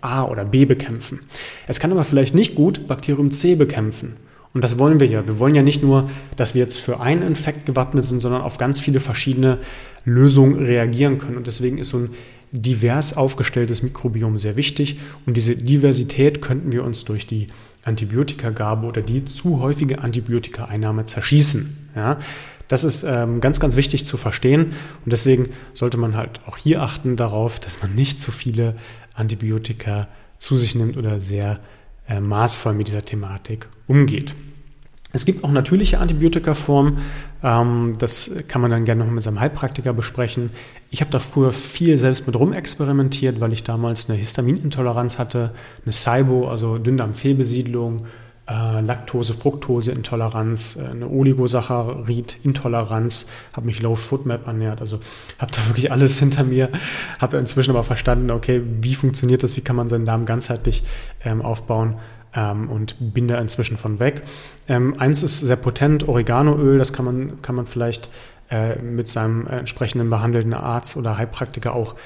A 0.00 0.24
oder 0.24 0.44
B 0.44 0.64
bekämpfen. 0.64 1.20
Es 1.66 1.80
kann 1.80 1.92
aber 1.92 2.04
vielleicht 2.04 2.34
nicht 2.34 2.54
gut 2.54 2.86
Bakterium 2.88 3.30
C 3.30 3.54
bekämpfen. 3.54 4.16
Und 4.54 4.64
das 4.64 4.78
wollen 4.78 5.00
wir 5.00 5.06
ja. 5.06 5.26
Wir 5.26 5.38
wollen 5.38 5.54
ja 5.54 5.62
nicht 5.62 5.82
nur, 5.82 6.08
dass 6.36 6.54
wir 6.54 6.62
jetzt 6.62 6.78
für 6.78 7.00
einen 7.00 7.20
Infekt 7.20 7.66
gewappnet 7.66 8.04
sind, 8.04 8.20
sondern 8.20 8.40
auf 8.40 8.56
ganz 8.56 8.80
viele 8.80 9.00
verschiedene 9.00 9.58
Lösungen 10.06 10.56
reagieren 10.56 11.18
können. 11.18 11.36
Und 11.36 11.46
deswegen 11.46 11.76
ist 11.76 11.90
so 11.90 11.98
ein 11.98 12.10
divers 12.52 13.16
aufgestelltes 13.16 13.82
Mikrobiom 13.82 14.38
sehr 14.38 14.56
wichtig. 14.56 14.98
Und 15.26 15.36
diese 15.36 15.56
Diversität 15.56 16.40
könnten 16.40 16.72
wir 16.72 16.84
uns 16.84 17.04
durch 17.04 17.26
die 17.26 17.48
Antibiotikagabe 17.84 18.86
oder 18.86 19.02
die 19.02 19.26
zu 19.26 19.60
häufige 19.60 20.00
Antibiotikaeinnahme 20.00 21.04
zerschießen. 21.04 21.90
Ja? 21.94 22.18
Das 22.68 22.82
ist 22.82 23.04
ähm, 23.04 23.40
ganz, 23.40 23.60
ganz 23.60 23.76
wichtig 23.76 24.06
zu 24.06 24.16
verstehen. 24.16 24.72
Und 25.04 25.12
deswegen 25.12 25.50
sollte 25.74 25.98
man 25.98 26.16
halt 26.16 26.40
auch 26.46 26.56
hier 26.56 26.82
achten 26.82 27.16
darauf, 27.16 27.60
dass 27.60 27.82
man 27.82 27.94
nicht 27.94 28.18
zu 28.18 28.32
viele 28.32 28.74
Antibiotika 29.16 30.08
zu 30.38 30.56
sich 30.56 30.74
nimmt 30.74 30.96
oder 30.96 31.20
sehr 31.20 31.60
äh, 32.08 32.20
maßvoll 32.20 32.74
mit 32.74 32.88
dieser 32.88 33.04
Thematik 33.04 33.66
umgeht. 33.86 34.34
Es 35.12 35.24
gibt 35.24 35.44
auch 35.44 35.50
natürliche 35.50 35.98
Antibiotikaformen. 35.98 36.98
Ähm, 37.42 37.94
das 37.98 38.30
kann 38.48 38.60
man 38.60 38.70
dann 38.70 38.84
gerne 38.84 39.04
noch 39.04 39.10
mit 39.10 39.22
seinem 39.22 39.40
Heilpraktiker 39.40 39.92
besprechen. 39.92 40.50
Ich 40.90 41.00
habe 41.00 41.10
da 41.10 41.18
früher 41.18 41.52
viel 41.52 41.96
selbst 41.96 42.26
mit 42.26 42.36
rumexperimentiert, 42.36 43.40
weil 43.40 43.52
ich 43.52 43.64
damals 43.64 44.10
eine 44.10 44.18
Histaminintoleranz 44.18 45.18
hatte, 45.18 45.52
eine 45.84 45.92
SIBO, 45.92 46.48
also 46.48 46.78
Dünndarmfehlbesiedlung, 46.78 48.06
äh, 48.48 48.80
Laktose, 48.80 49.34
Fructose-Intoleranz, 49.34 50.76
äh, 50.76 50.86
eine 50.90 51.08
Oligosaccharid-Intoleranz, 51.08 53.26
habe 53.54 53.66
mich 53.66 53.82
Low 53.82 53.96
Food 53.96 54.24
Map 54.26 54.46
ernährt, 54.46 54.80
also 54.80 55.00
habe 55.38 55.52
da 55.52 55.58
wirklich 55.68 55.92
alles 55.92 56.18
hinter 56.18 56.44
mir, 56.44 56.70
habe 57.18 57.36
inzwischen 57.38 57.70
aber 57.70 57.84
verstanden, 57.84 58.30
okay, 58.30 58.62
wie 58.80 58.94
funktioniert 58.94 59.42
das, 59.42 59.56
wie 59.56 59.62
kann 59.62 59.76
man 59.76 59.88
seinen 59.88 60.04
Darm 60.06 60.26
ganzheitlich 60.26 60.84
ähm, 61.24 61.42
aufbauen 61.42 61.96
ähm, 62.34 62.70
und 62.70 62.96
bin 63.00 63.28
da 63.28 63.38
inzwischen 63.38 63.76
von 63.76 63.98
weg. 63.98 64.22
Ähm, 64.68 64.94
eins 64.98 65.22
ist 65.22 65.40
sehr 65.40 65.56
potent, 65.56 66.08
Oreganoöl, 66.08 66.78
das 66.78 66.92
kann 66.92 67.04
man, 67.04 67.42
kann 67.42 67.56
man 67.56 67.66
vielleicht 67.66 68.10
äh, 68.50 68.80
mit 68.80 69.08
seinem 69.08 69.46
entsprechenden 69.48 70.08
behandelnden 70.08 70.54
Arzt 70.54 70.96
oder 70.96 71.18
Heilpraktiker 71.18 71.74
auch 71.74 71.96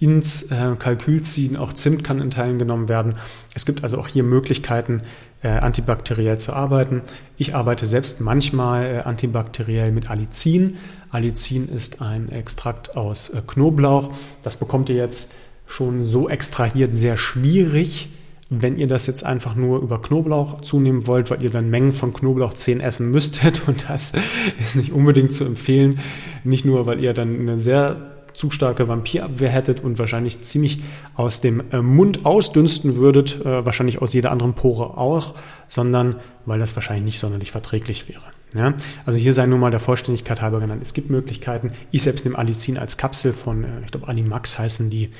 ins 0.00 0.50
äh, 0.50 0.74
Kalkül 0.78 1.22
ziehen. 1.22 1.56
Auch 1.56 1.72
Zimt 1.72 2.02
kann 2.02 2.20
in 2.20 2.30
Teilen 2.30 2.58
genommen 2.58 2.88
werden. 2.88 3.16
Es 3.54 3.66
gibt 3.66 3.84
also 3.84 3.98
auch 3.98 4.08
hier 4.08 4.24
Möglichkeiten, 4.24 5.02
äh, 5.42 5.48
antibakteriell 5.48 6.38
zu 6.38 6.54
arbeiten. 6.54 7.02
Ich 7.36 7.54
arbeite 7.54 7.86
selbst 7.86 8.20
manchmal 8.20 8.86
äh, 8.86 8.98
antibakteriell 9.00 9.92
mit 9.92 10.10
Allicin. 10.10 10.78
Allicin 11.10 11.68
ist 11.68 12.02
ein 12.02 12.30
Extrakt 12.32 12.96
aus 12.96 13.30
Knoblauch. 13.46 14.12
Das 14.42 14.56
bekommt 14.56 14.88
ihr 14.88 14.96
jetzt 14.96 15.34
schon 15.66 16.04
so 16.04 16.28
extrahiert 16.28 16.94
sehr 16.94 17.16
schwierig 17.16 18.08
wenn 18.50 18.76
ihr 18.76 18.88
das 18.88 19.06
jetzt 19.06 19.24
einfach 19.24 19.54
nur 19.54 19.80
über 19.80 20.02
Knoblauch 20.02 20.60
zunehmen 20.60 21.06
wollt, 21.06 21.30
weil 21.30 21.40
ihr 21.42 21.50
dann 21.50 21.70
Mengen 21.70 21.92
von 21.92 22.12
Knoblauch 22.12 22.52
10 22.52 22.80
essen 22.80 23.10
müsstet 23.10 23.62
und 23.68 23.88
das 23.88 24.12
ist 24.58 24.74
nicht 24.74 24.92
unbedingt 24.92 25.32
zu 25.32 25.44
empfehlen, 25.44 26.00
nicht 26.42 26.64
nur, 26.64 26.86
weil 26.86 27.00
ihr 27.00 27.14
dann 27.14 27.38
eine 27.38 27.60
sehr 27.60 28.09
zu 28.34 28.50
starke 28.50 28.88
Vampirabwehr 28.88 29.50
hättet 29.50 29.80
und 29.80 29.98
wahrscheinlich 29.98 30.42
ziemlich 30.42 30.82
aus 31.14 31.40
dem 31.40 31.62
äh, 31.72 31.82
Mund 31.82 32.24
ausdünsten 32.24 32.96
würdet, 32.96 33.44
äh, 33.44 33.64
wahrscheinlich 33.64 34.02
aus 34.02 34.12
jeder 34.12 34.30
anderen 34.30 34.54
Pore 34.54 34.96
auch, 34.98 35.34
sondern 35.68 36.16
weil 36.46 36.58
das 36.58 36.74
wahrscheinlich 36.74 37.04
nicht 37.04 37.18
sonderlich 37.18 37.50
verträglich 37.50 38.08
wäre. 38.08 38.24
Ja, 38.54 38.74
also 39.06 39.18
hier 39.18 39.32
sei 39.32 39.46
nur 39.46 39.58
mal 39.58 39.70
der 39.70 39.78
Vollständigkeit 39.78 40.42
halber 40.42 40.58
genannt. 40.58 40.82
Es 40.82 40.92
gibt 40.92 41.08
Möglichkeiten. 41.08 41.70
Ich 41.92 42.02
selbst 42.02 42.24
nehme 42.24 42.36
Allicin 42.36 42.78
als 42.78 42.96
Kapsel 42.96 43.32
von, 43.32 43.64
äh, 43.64 43.68
ich 43.84 43.92
glaube, 43.92 44.08
Alimax 44.08 44.58
heißen 44.58 44.90
die, 44.90 45.10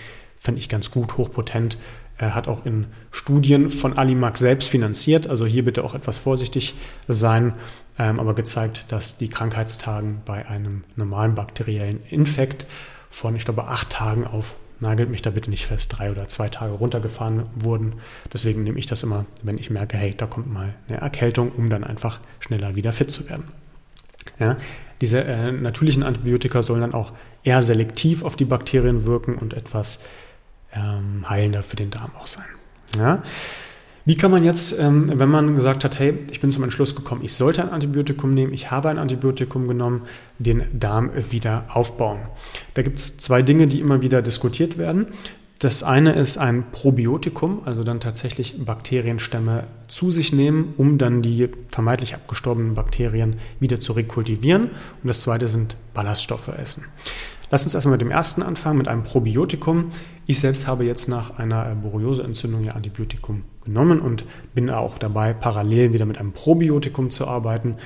fände 0.40 0.58
ich 0.58 0.68
ganz 0.68 0.90
gut, 0.90 1.16
hochpotent. 1.16 1.78
Er 2.18 2.34
hat 2.34 2.48
auch 2.48 2.66
in 2.66 2.86
Studien 3.12 3.70
von 3.70 3.96
Alimax 3.96 4.40
selbst 4.40 4.68
finanziert. 4.68 5.26
Also 5.28 5.46
hier 5.46 5.64
bitte 5.64 5.84
auch 5.84 5.94
etwas 5.94 6.18
vorsichtig 6.18 6.74
sein, 7.08 7.54
ähm, 7.98 8.18
aber 8.20 8.34
gezeigt, 8.34 8.86
dass 8.88 9.16
die 9.16 9.28
Krankheitstagen 9.28 10.22
bei 10.26 10.46
einem 10.48 10.84
normalen 10.96 11.34
bakteriellen 11.34 12.00
Infekt 12.10 12.66
von, 13.10 13.36
ich 13.36 13.44
glaube, 13.44 13.68
acht 13.68 13.90
Tagen 13.90 14.26
auf, 14.26 14.56
nagelt 14.78 15.10
mich 15.10 15.20
da 15.20 15.30
bitte 15.30 15.50
nicht 15.50 15.66
fest, 15.66 15.98
drei 15.98 16.10
oder 16.10 16.28
zwei 16.28 16.48
Tage 16.48 16.72
runtergefahren 16.72 17.44
wurden. 17.54 17.94
Deswegen 18.32 18.64
nehme 18.64 18.78
ich 18.78 18.86
das 18.86 19.02
immer, 19.02 19.26
wenn 19.42 19.58
ich 19.58 19.68
merke, 19.68 19.98
hey, 19.98 20.14
da 20.16 20.26
kommt 20.26 20.50
mal 20.50 20.74
eine 20.88 20.98
Erkältung, 20.98 21.52
um 21.52 21.68
dann 21.68 21.84
einfach 21.84 22.20
schneller 22.38 22.76
wieder 22.76 22.92
fit 22.92 23.10
zu 23.10 23.28
werden. 23.28 23.44
Ja, 24.38 24.56
diese 25.00 25.22
äh, 25.24 25.52
natürlichen 25.52 26.02
Antibiotika 26.02 26.62
sollen 26.62 26.80
dann 26.80 26.94
auch 26.94 27.12
eher 27.42 27.62
selektiv 27.62 28.22
auf 28.22 28.36
die 28.36 28.44
Bakterien 28.44 29.06
wirken 29.06 29.36
und 29.36 29.54
etwas 29.54 30.04
ähm, 30.74 31.28
heilender 31.28 31.62
für 31.62 31.76
den 31.76 31.90
Darm 31.90 32.12
auch 32.18 32.26
sein. 32.26 32.44
Ja? 32.96 33.22
Wie 34.10 34.16
kann 34.16 34.32
man 34.32 34.42
jetzt, 34.42 34.76
ähm, 34.80 35.08
wenn 35.20 35.28
man 35.28 35.54
gesagt 35.54 35.84
hat, 35.84 36.00
hey, 36.00 36.18
ich 36.32 36.40
bin 36.40 36.50
zum 36.50 36.64
Entschluss 36.64 36.96
gekommen, 36.96 37.20
ich 37.22 37.32
sollte 37.32 37.62
ein 37.62 37.68
Antibiotikum 37.68 38.34
nehmen, 38.34 38.52
ich 38.52 38.72
habe 38.72 38.88
ein 38.88 38.98
Antibiotikum 38.98 39.68
genommen, 39.68 40.02
den 40.40 40.64
Darm 40.72 41.12
wieder 41.30 41.66
aufbauen? 41.72 42.18
Da 42.74 42.82
gibt 42.82 42.98
es 42.98 43.18
zwei 43.18 43.42
Dinge, 43.42 43.68
die 43.68 43.78
immer 43.78 44.02
wieder 44.02 44.20
diskutiert 44.20 44.78
werden. 44.78 45.06
Das 45.60 45.84
eine 45.84 46.14
ist 46.14 46.38
ein 46.38 46.72
Probiotikum, 46.72 47.60
also 47.66 47.84
dann 47.84 48.00
tatsächlich 48.00 48.56
Bakterienstämme 48.58 49.62
zu 49.86 50.10
sich 50.10 50.32
nehmen, 50.32 50.74
um 50.76 50.98
dann 50.98 51.22
die 51.22 51.48
vermeintlich 51.68 52.16
abgestorbenen 52.16 52.74
Bakterien 52.74 53.36
wieder 53.60 53.78
zu 53.78 53.92
rekultivieren. 53.92 54.70
Und 55.02 55.06
das 55.06 55.20
zweite 55.20 55.46
sind 55.46 55.76
Ballaststoffe 55.94 56.48
essen. 56.48 56.82
Lass 57.52 57.62
uns 57.62 57.76
erstmal 57.76 57.92
mit 57.92 58.00
dem 58.00 58.10
ersten 58.10 58.42
anfangen, 58.42 58.78
mit 58.78 58.88
einem 58.88 59.04
Probiotikum. 59.04 59.92
Ich 60.26 60.40
selbst 60.40 60.66
habe 60.66 60.84
jetzt 60.84 61.08
nach 61.08 61.38
einer 61.38 61.76
Borrelioseentzündung 61.76 62.64
ja 62.64 62.72
Antibiotikum 62.72 63.42
genommen 63.70 64.00
und 64.00 64.24
bin 64.54 64.68
auch 64.68 64.98
dabei, 64.98 65.32
parallel 65.32 65.92
wieder 65.92 66.06
mit 66.06 66.18
einem 66.18 66.32
Probiotikum 66.32 67.10
zu 67.10 67.26
arbeiten, 67.26 67.76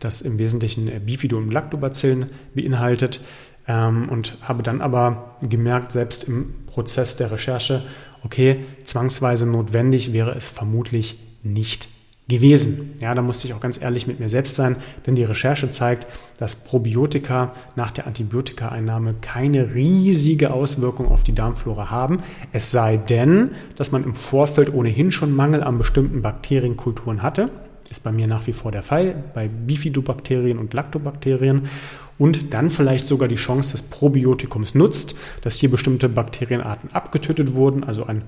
das 0.00 0.22
im 0.22 0.38
Wesentlichen 0.38 0.88
Bifido- 1.04 1.36
und 1.36 1.52
Lactobacillen 1.52 2.26
beinhaltet. 2.54 3.20
Ähm, 3.66 4.08
und 4.08 4.36
habe 4.42 4.62
dann 4.62 4.80
aber 4.80 5.36
gemerkt, 5.42 5.92
selbst 5.92 6.24
im 6.24 6.54
Prozess 6.66 7.16
der 7.16 7.30
Recherche, 7.30 7.82
okay, 8.22 8.64
zwangsweise 8.84 9.46
notwendig 9.46 10.12
wäre 10.12 10.34
es 10.34 10.48
vermutlich 10.48 11.18
nicht 11.42 11.88
gewesen. 12.28 12.92
Ja, 13.00 13.14
da 13.14 13.20
musste 13.20 13.46
ich 13.46 13.54
auch 13.54 13.60
ganz 13.60 13.80
ehrlich 13.80 14.06
mit 14.06 14.18
mir 14.18 14.28
selbst 14.28 14.56
sein, 14.56 14.76
denn 15.06 15.14
die 15.14 15.24
Recherche 15.24 15.70
zeigt, 15.70 16.06
dass 16.38 16.56
Probiotika 16.56 17.52
nach 17.76 17.90
der 17.90 18.06
Antibiotikaeinnahme 18.06 19.14
keine 19.20 19.74
riesige 19.74 20.52
Auswirkung 20.52 21.08
auf 21.08 21.22
die 21.22 21.34
Darmflora 21.34 21.90
haben, 21.90 22.20
es 22.52 22.70
sei 22.70 22.96
denn, 22.96 23.50
dass 23.76 23.92
man 23.92 24.04
im 24.04 24.14
Vorfeld 24.14 24.72
ohnehin 24.72 25.10
schon 25.10 25.32
Mangel 25.32 25.62
an 25.62 25.76
bestimmten 25.76 26.22
Bakterienkulturen 26.22 27.22
hatte. 27.22 27.50
Ist 27.90 28.02
bei 28.02 28.12
mir 28.12 28.26
nach 28.26 28.46
wie 28.46 28.54
vor 28.54 28.72
der 28.72 28.82
Fall, 28.82 29.14
bei 29.34 29.46
Bifidobakterien 29.46 30.58
und 30.58 30.72
Lactobakterien. 30.72 31.68
Und 32.16 32.54
dann 32.54 32.70
vielleicht 32.70 33.06
sogar 33.06 33.28
die 33.28 33.34
Chance 33.34 33.72
des 33.72 33.82
Probiotikums 33.82 34.74
nutzt, 34.74 35.14
dass 35.42 35.56
hier 35.56 35.70
bestimmte 35.70 36.08
Bakterienarten 36.08 36.92
abgetötet 36.92 37.54
wurden, 37.54 37.84
also 37.84 38.06
ein 38.06 38.22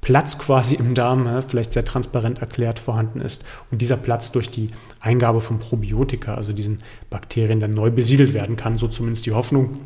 Platz 0.00 0.38
quasi 0.38 0.76
im 0.76 0.94
Darm, 0.94 1.42
vielleicht 1.48 1.72
sehr 1.72 1.84
transparent 1.84 2.38
erklärt, 2.38 2.78
vorhanden 2.78 3.20
ist 3.20 3.44
und 3.70 3.82
dieser 3.82 3.96
Platz 3.96 4.30
durch 4.30 4.50
die 4.50 4.68
Eingabe 5.00 5.40
von 5.40 5.58
Probiotika, 5.58 6.34
also 6.34 6.52
diesen 6.52 6.80
Bakterien, 7.10 7.60
dann 7.60 7.74
neu 7.74 7.90
besiedelt 7.90 8.32
werden 8.32 8.56
kann. 8.56 8.78
So 8.78 8.86
zumindest 8.86 9.26
die 9.26 9.32
Hoffnung. 9.32 9.80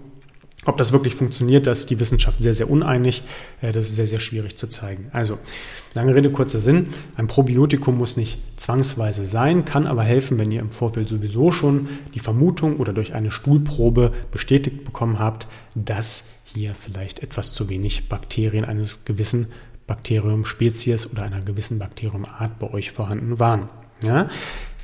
Ob 0.67 0.77
das 0.77 0.93
wirklich 0.93 1.15
funktioniert, 1.15 1.67
da 1.67 1.73
ist 1.73 1.89
die 1.89 1.99
Wissenschaft 2.01 2.41
sehr, 2.41 2.53
sehr 2.53 2.69
uneinig. 2.69 3.23
Äh, 3.63 3.73
das 3.73 3.89
ist 3.89 3.97
sehr, 3.97 4.07
sehr 4.07 4.21
schwierig 4.21 4.59
zu 4.59 4.69
zeigen. 4.69 5.09
Also, 5.13 5.39
lange 5.95 6.15
Rede, 6.15 6.31
kurzer 6.31 6.61
Sinn. 6.61 6.91
Ein 7.17 7.29
Probiotikum 7.29 7.97
muss 7.97 8.19
nicht 8.19 8.39
zwangsweise 8.57 9.25
sein, 9.25 9.65
kann 9.65 9.87
aber 9.87 10.03
helfen, 10.03 10.39
wenn 10.39 10.51
ihr 10.51 10.61
im 10.61 10.71
Vorfeld 10.71 11.09
sowieso 11.09 11.51
schon 11.51 11.89
die 12.15 12.21
Vermutung 12.21 12.77
oder 12.77 12.93
durch 12.93 13.15
eine 13.15 13.31
Stuhlprobe 13.31 14.13
bestätigt 14.31 14.85
bekommen 14.85 15.19
habt, 15.19 15.47
dass 15.75 16.45
hier 16.53 16.75
vielleicht 16.75 17.23
etwas 17.23 17.55
zu 17.55 17.71
wenig 17.71 18.09
Bakterien 18.09 18.67
eines 18.67 19.07
gewissen 19.07 19.47
Bakterium-Spezies 19.91 21.11
oder 21.11 21.25
einer 21.25 21.41
gewissen 21.41 21.81
Bakteriumart 21.81 22.61
bei 22.61 22.73
euch 22.73 22.93
vorhanden 22.93 23.41
waren. 23.41 23.69
Ja? 24.05 24.29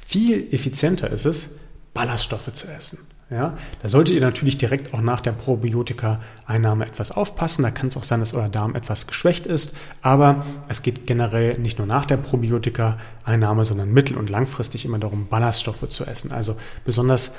Viel 0.05 0.53
effizienter 0.53 1.11
ist 1.11 1.27
es, 1.27 1.59
Ballaststoffe 1.95 2.53
zu 2.53 2.66
essen. 2.66 2.99
Ja, 3.29 3.55
da 3.83 3.88
solltet 3.88 4.14
ihr 4.14 4.21
natürlich 4.21 4.57
direkt 4.57 4.95
auch 4.95 5.01
nach 5.01 5.21
der 5.21 5.33
Probiotika-Einnahme 5.33 6.87
etwas 6.87 7.11
aufpassen. 7.11 7.64
Da 7.64 7.73
kann 7.73 7.88
es 7.88 7.97
auch 7.97 8.05
sein, 8.05 8.21
dass 8.21 8.35
euer 8.35 8.49
Darm 8.49 8.77
etwas 8.77 9.09
geschwächt 9.09 9.47
ist. 9.47 9.77
Aber 10.01 10.47
es 10.69 10.83
geht 10.83 11.09
generell 11.09 11.59
nicht 11.59 11.79
nur 11.79 11.88
nach 11.88 12.07
der 12.07 12.19
Probiotika-Einnahme, 12.19 13.64
sondern 13.64 13.92
mittel- 13.92 14.16
und 14.16 14.31
langfristig 14.31 14.85
immer 14.85 15.01
darum, 15.01 15.27
Ballaststoffe 15.27 15.88
zu 15.88 16.05
essen. 16.05 16.31
Also 16.31 16.57
besonders 16.85 17.33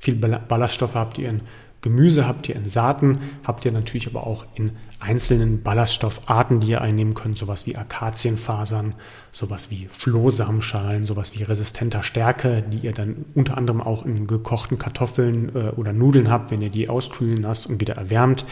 viel 0.00 0.14
Ballaststoffe 0.14 0.94
habt 0.94 1.18
ihr 1.18 1.28
in 1.28 1.42
Gemüse 1.84 2.26
habt 2.26 2.48
ihr 2.48 2.56
in 2.56 2.66
Saaten, 2.66 3.18
habt 3.46 3.66
ihr 3.66 3.70
natürlich 3.70 4.06
aber 4.06 4.26
auch 4.26 4.46
in 4.54 4.72
einzelnen 5.00 5.62
Ballaststoffarten, 5.62 6.60
die 6.60 6.70
ihr 6.70 6.80
einnehmen 6.80 7.12
könnt, 7.12 7.36
sowas 7.36 7.66
wie 7.66 7.76
Akazienfasern, 7.76 8.94
sowas 9.32 9.70
wie 9.70 9.86
Flohsamenschalen, 9.92 11.04
sowas 11.04 11.38
wie 11.38 11.42
resistenter 11.42 12.02
Stärke, 12.02 12.62
die 12.62 12.78
ihr 12.78 12.94
dann 12.94 13.26
unter 13.34 13.58
anderem 13.58 13.82
auch 13.82 14.06
in 14.06 14.26
gekochten 14.26 14.78
Kartoffeln 14.78 15.54
äh, 15.54 15.72
oder 15.76 15.92
Nudeln 15.92 16.30
habt, 16.30 16.50
wenn 16.50 16.62
ihr 16.62 16.70
die 16.70 16.88
auskühlen 16.88 17.42
lasst 17.42 17.66
und 17.66 17.82
wieder 17.82 17.96
erwärmt. 17.96 18.46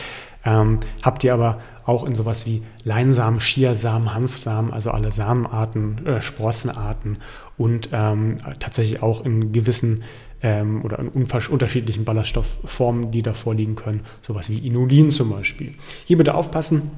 Ähm, 0.45 0.81
habt 1.03 1.25
ihr 1.25 1.33
aber 1.33 1.61
auch 1.87 2.05
in 2.05 2.14
sowas 2.14 2.45
wie 2.45 2.62
Leinsamen, 2.85 3.40
Chiasamen, 3.40 4.12
Hanfsamen, 4.12 4.75
also 4.75 4.90
alle 4.90 5.11
Samenarten, 5.11 6.05
äh, 6.05 6.21
Sprossenarten 6.21 7.16
und 7.57 7.88
ähm, 7.92 8.37
tatsächlich 8.59 9.03
auch 9.03 9.25
in 9.25 9.53
gewissen 9.53 10.03
ähm, 10.43 10.83
oder 10.85 10.99
in 10.99 11.09
unterschiedlichen 11.09 12.05
Ballaststoffformen, 12.05 13.11
die 13.11 13.23
da 13.23 13.33
vorliegen 13.33 13.77
können, 13.77 14.01
sowas 14.21 14.51
wie 14.51 14.59
Inulin 14.59 15.11
zum 15.11 15.31
Beispiel. 15.31 15.75
Hier 16.05 16.17
bitte 16.17 16.35
aufpassen. 16.35 16.91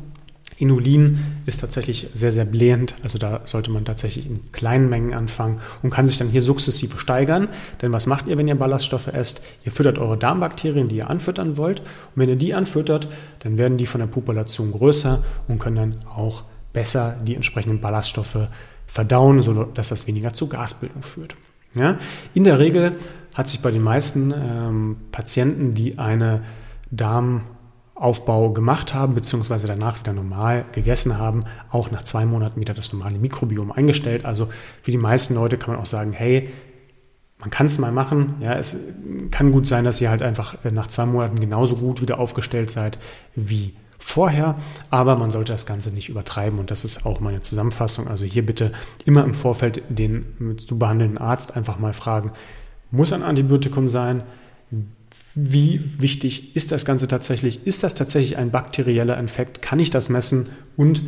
Inulin 0.57 1.19
ist 1.47 1.61
tatsächlich 1.61 2.09
sehr, 2.13 2.31
sehr 2.31 2.45
blähend, 2.45 2.95
also 3.03 3.19
da 3.19 3.41
sollte 3.45 3.73
man 3.73 3.85
tatsächlich 3.85 4.27
in 4.27 4.53
kleinen 4.53 4.89
Mengen 4.89 5.13
anfangen 5.13 5.59
und 5.83 5.91
kann 5.91 6.07
sich 6.07 6.17
dann 6.17 6.29
hier 6.29 6.43
sukzessive 6.43 6.99
steigern. 6.99 7.49
Denn 7.83 7.93
was 7.93 8.07
macht 8.07 8.29
ihr, 8.29 8.39
wenn 8.39 8.47
ihr 8.47 8.55
Ballaststoffe 8.55 9.09
esst? 9.09 9.45
Ihr 9.65 9.73
füttert 9.73 9.99
eure 9.99 10.17
Darmbakterien, 10.17 10.89
die 10.89 10.97
ihr 10.97 11.11
anfüttern 11.11 11.57
wollt. 11.57 11.81
Und 11.81 11.87
wenn 12.15 12.29
ihr 12.29 12.37
die 12.37 12.55
anfüttert, 12.55 13.09
dann 13.41 13.59
werden 13.59 13.79
die 13.79 13.87
von 13.87 14.01
der 14.01 14.07
Population 14.07 14.71
größer 14.71 15.25
und 15.49 15.59
können 15.59 15.77
dann 15.77 15.97
auch 16.15 16.45
besser 16.73 17.17
die 17.25 17.35
entsprechenden 17.35 17.81
Ballaststoffe 17.81 18.49
verdauen, 18.87 19.43
sodass 19.43 19.89
das 19.89 20.07
weniger 20.07 20.35
zu 20.35 20.47
Gasbildung 20.47 21.03
führt. 21.03 21.35
Ja? 21.75 21.99
In 22.35 22.45
der 22.45 22.59
Regel 22.59 22.97
hat 23.35 23.49
sich 23.49 23.61
bei 23.61 23.71
den 23.71 23.83
meisten 23.83 24.33
ähm, 24.33 24.97
Patienten, 25.11 25.75
die 25.75 25.99
eine 25.99 26.43
Darm 26.91 27.43
Aufbau 27.95 28.51
gemacht 28.51 28.93
haben, 28.93 29.15
beziehungsweise 29.15 29.67
danach 29.67 30.01
wieder 30.01 30.13
normal 30.13 30.65
gegessen 30.73 31.17
haben, 31.17 31.45
auch 31.71 31.91
nach 31.91 32.03
zwei 32.03 32.27
Monaten 32.27 32.61
wieder 32.61 32.75
das 32.75 32.93
normale 32.93 33.19
Mikrobiom 33.19 33.71
eingestellt. 33.71 34.25
Also 34.25 34.49
für 34.83 34.91
die 34.91 34.99
meisten 34.99 35.35
Leute 35.35 35.59
kann 35.59 35.75
man 35.75 35.83
auch 35.83 35.87
sagen, 35.87 36.13
hey, 36.13 36.51
man 37.39 37.51
kann 37.51 37.67
es 37.67 37.79
mal 37.79 37.93
machen. 37.93 38.35
Ja, 38.41 38.55
es 38.55 38.77
kann 39.31 39.53
gut 39.53 39.67
sein, 39.67 39.85
dass 39.85 40.01
ihr 40.01 40.11
halt 40.11 40.23
einfach 40.23 40.65
äh, 40.65 40.71
nach 40.71 40.89
zwei 40.89 41.07
Monaten 41.07 41.39
genauso 41.39 41.77
gut 41.77 42.01
wieder 42.01 42.19
aufgestellt 42.19 42.71
seid 42.71 42.99
wie 43.35 43.75
vorher, 43.99 44.57
aber 44.91 45.17
man 45.17 45.31
sollte 45.31 45.53
das 45.53 45.67
Ganze 45.67 45.91
nicht 45.91 46.09
übertreiben 46.09 46.59
und 46.59 46.71
das 46.71 46.85
ist 46.85 47.07
auch 47.07 47.21
meine 47.21 47.43
Zusammenfassung. 47.43 48.09
Also 48.09 48.25
hier 48.25 48.45
bitte 48.45 48.73
immer 49.05 49.25
im 49.25 49.35
Vorfeld 49.35 49.83
den 49.89 50.57
zu 50.59 50.79
behandelnden 50.79 51.19
Arzt 51.19 51.57
einfach 51.57 51.79
mal 51.79 51.93
fragen, 51.93 52.33
muss 52.91 53.13
ein 53.13 53.23
Antibiotikum 53.23 53.89
sein? 53.89 54.23
Wie 55.35 55.81
wichtig 55.99 56.55
ist 56.55 56.71
das 56.71 56.85
Ganze 56.85 57.09
tatsächlich? 57.09 57.67
Ist 57.67 57.83
das 57.83 57.95
tatsächlich 57.95 58.37
ein 58.37 58.51
bakterieller 58.51 59.19
Infekt? 59.19 59.63
Kann 59.63 59.81
ich 59.81 59.91
das 59.91 60.09
messen? 60.09 60.49
Und 60.77 61.03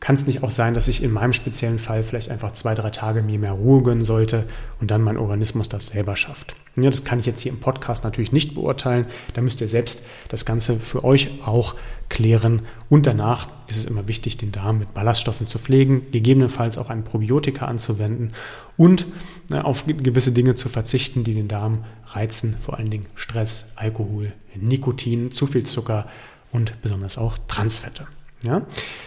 kann 0.00 0.14
es 0.14 0.26
nicht 0.26 0.42
auch 0.42 0.50
sein, 0.50 0.74
dass 0.74 0.88
ich 0.88 1.02
in 1.02 1.12
meinem 1.12 1.32
speziellen 1.32 1.78
Fall 1.78 2.02
vielleicht 2.02 2.30
einfach 2.30 2.52
zwei, 2.52 2.74
drei 2.74 2.90
Tage 2.90 3.22
mir 3.22 3.38
mehr 3.38 3.52
Ruhe 3.52 3.82
gönnen 3.82 4.04
sollte 4.04 4.44
und 4.80 4.90
dann 4.90 5.02
mein 5.02 5.16
Organismus 5.16 5.68
das 5.68 5.86
selber 5.86 6.16
schafft? 6.16 6.54
Ja, 6.76 6.90
das 6.90 7.04
kann 7.04 7.18
ich 7.18 7.26
jetzt 7.26 7.40
hier 7.40 7.50
im 7.50 7.58
Podcast 7.58 8.04
natürlich 8.04 8.30
nicht 8.30 8.54
beurteilen. 8.54 9.06
Da 9.34 9.40
müsst 9.40 9.60
ihr 9.60 9.66
selbst 9.66 10.06
das 10.28 10.44
Ganze 10.44 10.76
für 10.76 11.04
euch 11.04 11.30
auch 11.44 11.74
klären. 12.08 12.62
Und 12.88 13.06
danach 13.06 13.48
ist 13.66 13.78
es 13.78 13.84
immer 13.84 14.06
wichtig, 14.06 14.36
den 14.36 14.52
Darm 14.52 14.78
mit 14.78 14.94
Ballaststoffen 14.94 15.48
zu 15.48 15.58
pflegen, 15.58 16.06
gegebenenfalls 16.12 16.78
auch 16.78 16.90
ein 16.90 17.02
Probiotika 17.02 17.66
anzuwenden 17.66 18.32
und 18.76 19.06
na, 19.48 19.64
auf 19.64 19.86
gewisse 19.86 20.32
Dinge 20.32 20.54
zu 20.54 20.68
verzichten, 20.68 21.24
die 21.24 21.34
den 21.34 21.48
Darm 21.48 21.84
reizen, 22.06 22.54
vor 22.60 22.78
allen 22.78 22.90
Dingen 22.90 23.06
Stress, 23.14 23.72
Alkohol, 23.76 24.32
Nikotin, 24.54 25.32
zu 25.32 25.46
viel 25.46 25.64
Zucker 25.64 26.06
und 26.52 26.80
besonders 26.82 27.18
auch 27.18 27.38
Transfette. 27.48 28.06
Ja? 28.42 28.62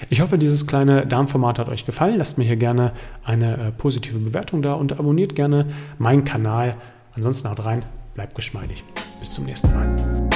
Ich 0.09 0.21
hoffe, 0.21 0.37
dieses 0.37 0.67
kleine 0.67 1.05
Darmformat 1.05 1.59
hat 1.59 1.69
euch 1.69 1.85
gefallen. 1.85 2.17
Lasst 2.17 2.37
mir 2.37 2.43
hier 2.43 2.57
gerne 2.57 2.91
eine 3.23 3.57
äh, 3.57 3.71
positive 3.71 4.19
Bewertung 4.19 4.61
da 4.61 4.73
und 4.73 4.99
abonniert 4.99 5.35
gerne 5.35 5.67
meinen 5.97 6.23
Kanal. 6.23 6.75
Ansonsten 7.13 7.49
haut 7.49 7.63
rein, 7.65 7.85
bleibt 8.13 8.35
geschmeidig. 8.35 8.83
Bis 9.19 9.31
zum 9.31 9.45
nächsten 9.45 9.73
Mal. 9.73 10.29